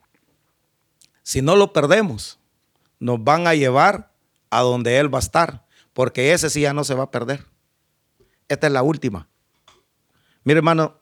si 1.22 1.42
no 1.42 1.58
lo 1.58 1.74
perdemos, 1.74 2.40
nos 2.98 3.22
van 3.22 3.46
a 3.46 3.56
llevar 3.56 4.14
a 4.50 4.62
donde 4.62 4.98
Él 4.98 5.14
va 5.14 5.18
a 5.18 5.20
estar, 5.20 5.66
porque 5.92 6.32
ese 6.32 6.50
sí 6.50 6.62
ya 6.62 6.72
no 6.72 6.86
se 6.86 6.94
va 6.94 7.04
a 7.04 7.12
perder. 7.12 7.46
Esta 8.48 8.68
es 8.68 8.74
la 8.74 8.84
última. 8.84 9.28
Mire, 10.46 10.60
hermano, 10.60 10.98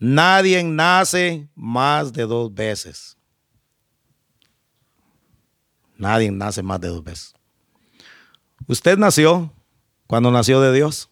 nadie 0.00 0.64
nace 0.64 1.48
más 1.54 2.12
de 2.12 2.26
dos 2.26 2.52
veces. 2.52 3.16
Nadie 5.96 6.32
nace 6.32 6.60
más 6.60 6.80
de 6.80 6.88
dos 6.88 7.04
veces. 7.04 7.34
Usted 8.66 8.98
nació 8.98 9.52
cuando 10.08 10.32
nació 10.32 10.60
de 10.60 10.72
Dios. 10.72 11.08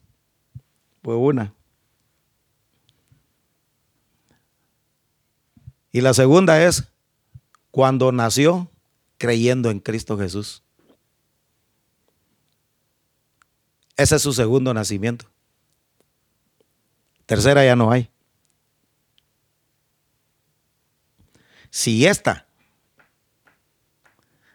Fue 1.04 1.14
una. 1.14 1.54
Y 5.96 6.02
la 6.02 6.12
segunda 6.12 6.62
es 6.62 6.92
cuando 7.70 8.12
nació 8.12 8.70
creyendo 9.16 9.70
en 9.70 9.80
Cristo 9.80 10.18
Jesús. 10.18 10.62
Ese 13.96 14.16
es 14.16 14.20
su 14.20 14.34
segundo 14.34 14.74
nacimiento. 14.74 15.24
Tercera 17.24 17.64
ya 17.64 17.76
no 17.76 17.90
hay. 17.90 18.10
Si 21.70 22.04
esta 22.04 22.46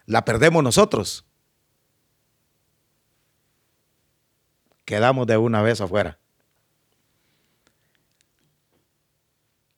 la 0.06 0.24
perdemos 0.24 0.62
nosotros, 0.62 1.24
quedamos 4.84 5.26
de 5.26 5.38
una 5.38 5.60
vez 5.60 5.80
afuera. 5.80 6.20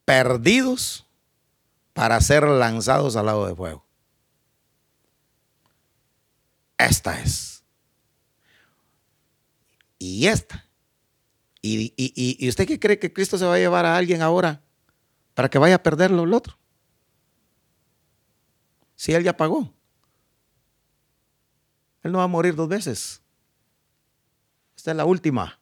Perdidos 0.05 1.04
para 1.95 2.21
ser 2.21 2.45
lanzados 2.45 3.17
al 3.17 3.27
lado 3.27 3.47
de 3.47 3.55
fuego. 3.55 3.87
Esta 6.77 7.19
es. 7.21 7.65
Y 9.99 10.27
esta. 10.27 10.69
Y, 11.63 12.47
usted 12.47 12.67
qué 12.67 12.79
cree 12.79 12.99
que 12.99 13.13
Cristo 13.13 13.39
se 13.39 13.47
va 13.47 13.55
a 13.55 13.59
llevar 13.59 13.87
a 13.87 13.97
alguien 13.97 14.21
ahora 14.21 14.63
para 15.33 15.49
que 15.49 15.59
vaya 15.59 15.77
a 15.77 15.83
perderlo 15.83 16.25
el 16.25 16.35
otro? 16.35 16.59
Si 18.97 19.13
Él 19.13 19.25
ya 19.25 19.35
pagó. 19.35 19.73
Él 22.03 22.13
no 22.13 22.19
va 22.19 22.25
a 22.25 22.29
morir 22.29 22.55
dos 22.55 22.69
veces. 22.69 23.23
Esta 24.77 24.91
es 24.91 24.97
la 24.97 25.07
última. 25.07 25.59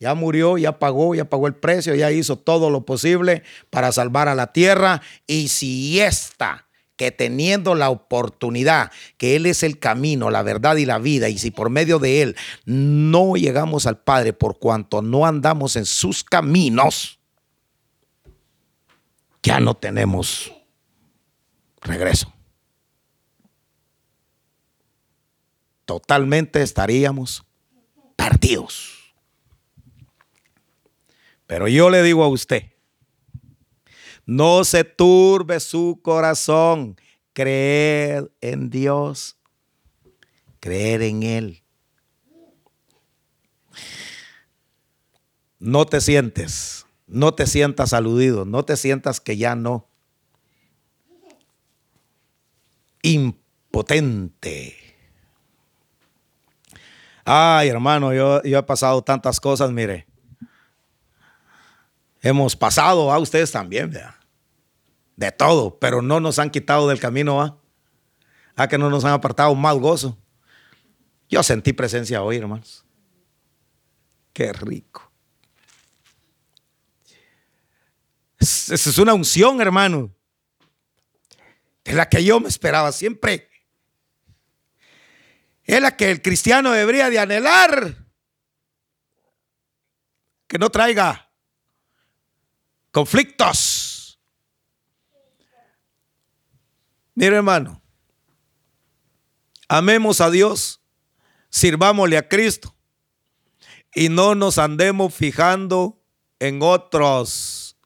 Ya 0.00 0.14
murió, 0.14 0.58
ya 0.58 0.78
pagó, 0.78 1.14
ya 1.14 1.24
pagó 1.24 1.48
el 1.48 1.54
precio, 1.54 1.94
ya 1.94 2.12
hizo 2.12 2.36
todo 2.36 2.70
lo 2.70 2.84
posible 2.86 3.42
para 3.70 3.90
salvar 3.90 4.28
a 4.28 4.34
la 4.34 4.52
tierra. 4.52 5.02
Y 5.26 5.48
si 5.48 6.00
esta, 6.00 6.66
que 6.96 7.10
teniendo 7.10 7.74
la 7.74 7.90
oportunidad, 7.90 8.92
que 9.16 9.34
Él 9.34 9.46
es 9.46 9.62
el 9.62 9.78
camino, 9.78 10.30
la 10.30 10.42
verdad 10.42 10.76
y 10.76 10.86
la 10.86 10.98
vida, 10.98 11.28
y 11.28 11.38
si 11.38 11.50
por 11.50 11.70
medio 11.70 11.98
de 11.98 12.22
Él 12.22 12.36
no 12.64 13.34
llegamos 13.34 13.86
al 13.86 13.98
Padre 13.98 14.32
por 14.32 14.58
cuanto 14.58 15.02
no 15.02 15.26
andamos 15.26 15.74
en 15.74 15.86
sus 15.86 16.22
caminos, 16.22 17.18
ya 19.42 19.58
no 19.58 19.74
tenemos 19.74 20.52
regreso. 21.80 22.32
Totalmente 25.84 26.62
estaríamos 26.62 27.44
perdidos. 28.14 28.97
Pero 31.48 31.66
yo 31.66 31.88
le 31.88 32.02
digo 32.02 32.22
a 32.22 32.28
usted, 32.28 32.64
no 34.26 34.64
se 34.64 34.84
turbe 34.84 35.58
su 35.60 35.98
corazón, 36.02 37.00
creer 37.32 38.30
en 38.42 38.68
Dios, 38.68 39.38
creer 40.60 41.00
en 41.00 41.22
Él. 41.22 41.62
No 45.58 45.86
te 45.86 46.02
sientes, 46.02 46.84
no 47.06 47.32
te 47.32 47.46
sientas 47.46 47.94
aludido, 47.94 48.44
no 48.44 48.62
te 48.66 48.76
sientas 48.76 49.18
que 49.18 49.38
ya 49.38 49.56
no. 49.56 49.88
Impotente. 53.00 54.76
Ay, 57.24 57.70
hermano, 57.70 58.12
yo, 58.12 58.42
yo 58.42 58.58
he 58.58 58.62
pasado 58.64 59.00
tantas 59.00 59.40
cosas, 59.40 59.70
mire 59.72 60.07
hemos 62.20 62.56
pasado, 62.56 63.12
a 63.12 63.18
ustedes 63.18 63.52
también, 63.52 63.96
de 65.16 65.32
todo, 65.32 65.78
pero 65.78 66.02
no 66.02 66.20
nos 66.20 66.38
han 66.38 66.50
quitado 66.50 66.88
del 66.88 67.00
camino, 67.00 67.42
¿a? 67.42 67.58
a 68.56 68.68
que 68.68 68.78
no 68.78 68.90
nos 68.90 69.04
han 69.04 69.12
apartado 69.12 69.54
mal 69.54 69.78
gozo. 69.78 70.18
Yo 71.28 71.42
sentí 71.42 71.72
presencia 71.72 72.22
hoy, 72.22 72.38
hermanos. 72.38 72.84
Qué 74.32 74.52
rico. 74.52 75.12
Esa 78.38 78.74
es 78.74 78.98
una 78.98 79.14
unción, 79.14 79.60
hermano, 79.60 80.14
de 81.84 81.92
la 81.92 82.08
que 82.08 82.22
yo 82.24 82.40
me 82.40 82.48
esperaba 82.48 82.92
siempre. 82.92 83.48
Es 85.64 85.80
la 85.80 85.96
que 85.96 86.10
el 86.10 86.22
cristiano 86.22 86.70
debería 86.72 87.10
de 87.10 87.18
anhelar. 87.18 88.06
Que 90.46 90.58
no 90.58 90.70
traiga 90.70 91.27
conflictos. 92.92 94.20
Mire 97.14 97.36
hermano, 97.36 97.82
amemos 99.68 100.20
a 100.20 100.30
Dios, 100.30 100.80
sirvámosle 101.50 102.16
a 102.16 102.28
Cristo 102.28 102.74
y 103.94 104.08
no 104.08 104.34
nos 104.34 104.58
andemos 104.58 105.14
fijando 105.14 106.00
en 106.38 106.60
otros. 106.62 107.76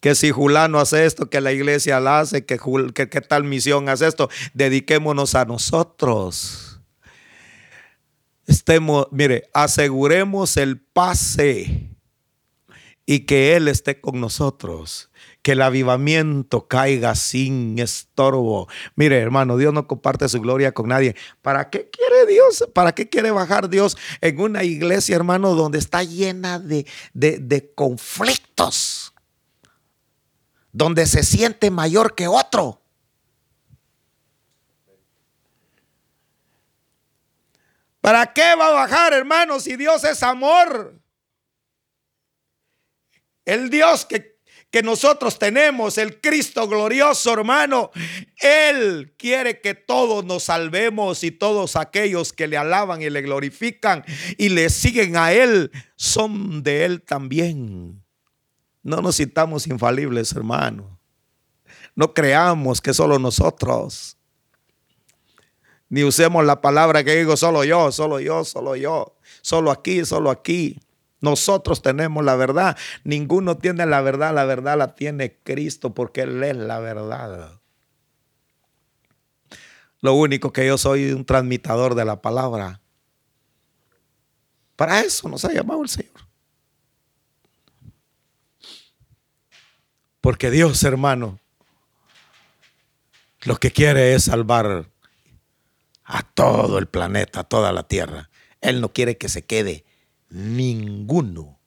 Que 0.00 0.14
si 0.14 0.30
Julano 0.30 0.78
hace 0.78 1.06
esto, 1.06 1.28
que 1.28 1.40
la 1.40 1.52
iglesia 1.52 1.98
la 1.98 2.20
hace, 2.20 2.46
que, 2.46 2.58
que, 2.94 3.10
que 3.10 3.20
tal 3.20 3.44
misión 3.44 3.88
hace 3.88 4.06
esto, 4.06 4.30
dediquémonos 4.54 5.34
a 5.34 5.44
nosotros. 5.44 6.80
Estemos, 8.46 9.08
mire, 9.10 9.50
aseguremos 9.52 10.56
el 10.56 10.80
pase 10.80 11.97
y 13.10 13.20
que 13.20 13.56
Él 13.56 13.68
esté 13.68 14.02
con 14.02 14.20
nosotros. 14.20 15.08
Que 15.40 15.52
el 15.52 15.62
avivamiento 15.62 16.68
caiga 16.68 17.14
sin 17.14 17.78
estorbo. 17.78 18.68
Mire, 18.96 19.16
hermano, 19.16 19.56
Dios 19.56 19.72
no 19.72 19.86
comparte 19.86 20.28
su 20.28 20.42
gloria 20.42 20.72
con 20.72 20.88
nadie. 20.88 21.16
¿Para 21.40 21.70
qué 21.70 21.88
quiere 21.88 22.26
Dios? 22.26 22.68
¿Para 22.74 22.94
qué 22.94 23.08
quiere 23.08 23.30
bajar 23.30 23.70
Dios 23.70 23.96
en 24.20 24.38
una 24.38 24.62
iglesia, 24.62 25.16
hermano, 25.16 25.54
donde 25.54 25.78
está 25.78 26.02
llena 26.02 26.58
de, 26.58 26.84
de 27.14 27.72
conflictos? 27.74 29.14
Donde 30.70 31.06
se 31.06 31.22
siente 31.22 31.70
mayor 31.70 32.14
que 32.14 32.28
otro. 32.28 32.82
¿Para 38.02 38.34
qué 38.34 38.54
va 38.54 38.66
a 38.66 38.72
bajar, 38.72 39.14
hermano, 39.14 39.60
si 39.60 39.76
Dios 39.76 40.04
es 40.04 40.22
amor? 40.22 40.97
El 43.48 43.70
Dios 43.70 44.04
que, 44.04 44.36
que 44.70 44.82
nosotros 44.82 45.38
tenemos, 45.38 45.96
el 45.96 46.20
Cristo 46.20 46.68
glorioso, 46.68 47.32
hermano, 47.32 47.90
Él 48.42 49.14
quiere 49.16 49.62
que 49.62 49.72
todos 49.72 50.22
nos 50.26 50.42
salvemos 50.44 51.24
y 51.24 51.30
todos 51.30 51.74
aquellos 51.74 52.34
que 52.34 52.46
le 52.46 52.58
alaban 52.58 53.00
y 53.00 53.08
le 53.08 53.22
glorifican 53.22 54.04
y 54.36 54.50
le 54.50 54.68
siguen 54.68 55.16
a 55.16 55.32
Él 55.32 55.70
son 55.96 56.62
de 56.62 56.84
Él 56.84 57.00
también. 57.00 58.04
No 58.82 59.00
nos 59.00 59.16
sintamos 59.16 59.66
infalibles, 59.66 60.32
hermano. 60.32 61.00
No 61.96 62.12
creamos 62.12 62.82
que 62.82 62.92
solo 62.92 63.18
nosotros. 63.18 64.18
Ni 65.88 66.04
usemos 66.04 66.44
la 66.44 66.60
palabra 66.60 67.02
que 67.02 67.16
digo 67.16 67.34
solo 67.38 67.64
yo, 67.64 67.90
solo 67.92 68.20
yo, 68.20 68.44
solo 68.44 68.76
yo. 68.76 69.16
Solo 69.40 69.70
aquí, 69.70 70.04
solo 70.04 70.28
aquí. 70.28 70.78
Nosotros 71.20 71.82
tenemos 71.82 72.24
la 72.24 72.36
verdad. 72.36 72.76
Ninguno 73.04 73.56
tiene 73.56 73.86
la 73.86 74.00
verdad. 74.00 74.34
La 74.34 74.44
verdad 74.44 74.78
la 74.78 74.94
tiene 74.94 75.36
Cristo 75.42 75.94
porque 75.94 76.22
Él 76.22 76.42
es 76.44 76.56
la 76.56 76.78
verdad. 76.78 77.60
Lo 80.00 80.14
único 80.14 80.52
que 80.52 80.66
yo 80.66 80.78
soy 80.78 81.10
un 81.10 81.24
transmitador 81.24 81.94
de 81.94 82.04
la 82.04 82.22
palabra. 82.22 82.80
Para 84.76 85.00
eso 85.00 85.28
nos 85.28 85.44
ha 85.44 85.52
llamado 85.52 85.82
el 85.82 85.88
Señor. 85.88 86.28
Porque 90.20 90.50
Dios, 90.50 90.84
hermano, 90.84 91.40
lo 93.42 93.56
que 93.56 93.72
quiere 93.72 94.14
es 94.14 94.24
salvar 94.24 94.88
a 96.04 96.22
todo 96.22 96.78
el 96.78 96.86
planeta, 96.86 97.40
a 97.40 97.44
toda 97.44 97.72
la 97.72 97.88
tierra. 97.88 98.30
Él 98.60 98.80
no 98.80 98.92
quiere 98.92 99.16
que 99.16 99.28
se 99.28 99.44
quede 99.44 99.84
Ninguno. 100.28 101.58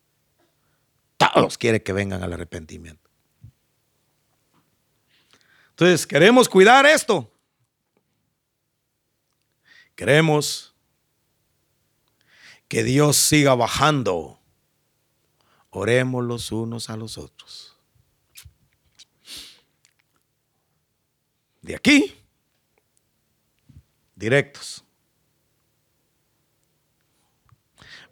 Todos 1.18 1.57
quieren 1.57 1.82
que 1.82 1.93
vengan 1.93 2.24
al 2.24 2.34
arrepentimiento. 2.34 3.09
Entonces, 5.70 6.05
queremos 6.05 6.47
cuidar 6.49 6.86
esto. 6.86 7.32
Queremos 9.95 10.76
que 12.68 12.84
Dios 12.84 13.18
siga 13.18 13.55
bajando. 13.55 14.39
Oremos 15.70 16.24
los 16.24 16.51
unos 16.51 16.89
a 16.89 16.97
los 16.97 17.18
otros. 17.18 17.78
De 21.62 21.76
aquí, 21.76 22.16
directos. 24.16 24.84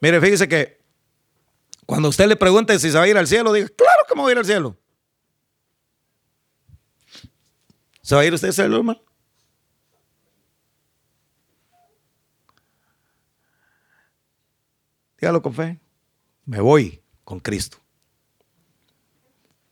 Mire, 0.02 0.22
fíjese 0.22 0.47
que 0.47 0.80
cuando 1.86 2.10
usted 2.10 2.28
le 2.28 2.36
pregunte 2.36 2.78
si 2.80 2.91
se 2.91 2.97
va 2.97 3.04
a 3.04 3.08
ir 3.08 3.18
al 3.18 3.28
cielo, 3.28 3.52
diga, 3.52 3.68
claro 3.70 4.04
que 4.08 4.16
me 4.16 4.22
voy 4.22 4.30
a 4.30 4.34
ir 4.34 4.38
al 4.38 4.45
cielo. 4.45 4.78
¿Se 8.02 8.16
va 8.16 8.22
a 8.22 8.26
ir 8.26 8.34
usted 8.34 8.47
al 8.50 8.54
cielo, 8.54 8.78
hermano? 8.78 9.02
Dígalo 15.20 15.41
con 15.41 15.54
fe. 15.54 15.80
Me 16.45 16.62
voy 16.62 17.04
con 17.24 17.39
Cristo. 17.39 17.78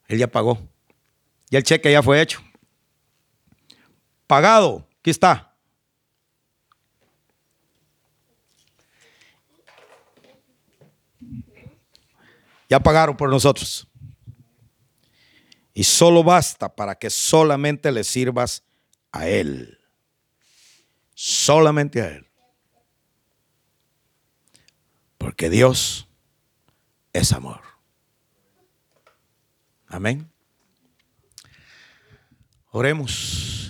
Él 0.07 0.19
ya 0.19 0.27
pagó. 0.27 0.59
Ya 1.49 1.59
el 1.59 1.63
cheque 1.63 1.91
ya 1.91 2.03
fue 2.03 2.21
hecho. 2.21 2.41
Pagado. 4.25 4.87
Aquí 4.99 5.09
está. 5.09 5.56
Ya 12.69 12.79
pagaron 12.79 13.15
por 13.15 13.29
nosotros. 13.29 13.87
Y 15.73 15.83
solo 15.83 16.23
basta 16.23 16.75
para 16.75 16.95
que 16.95 17.09
solamente 17.09 17.91
le 17.91 18.03
sirvas 18.03 18.63
a 19.11 19.27
Él. 19.27 19.79
Solamente 21.13 22.01
a 22.01 22.09
Él. 22.09 22.27
Porque 25.17 25.49
Dios 25.49 26.07
es 27.13 27.31
amor. 27.31 27.61
Amén. 29.87 30.29
Oremos. 32.71 33.66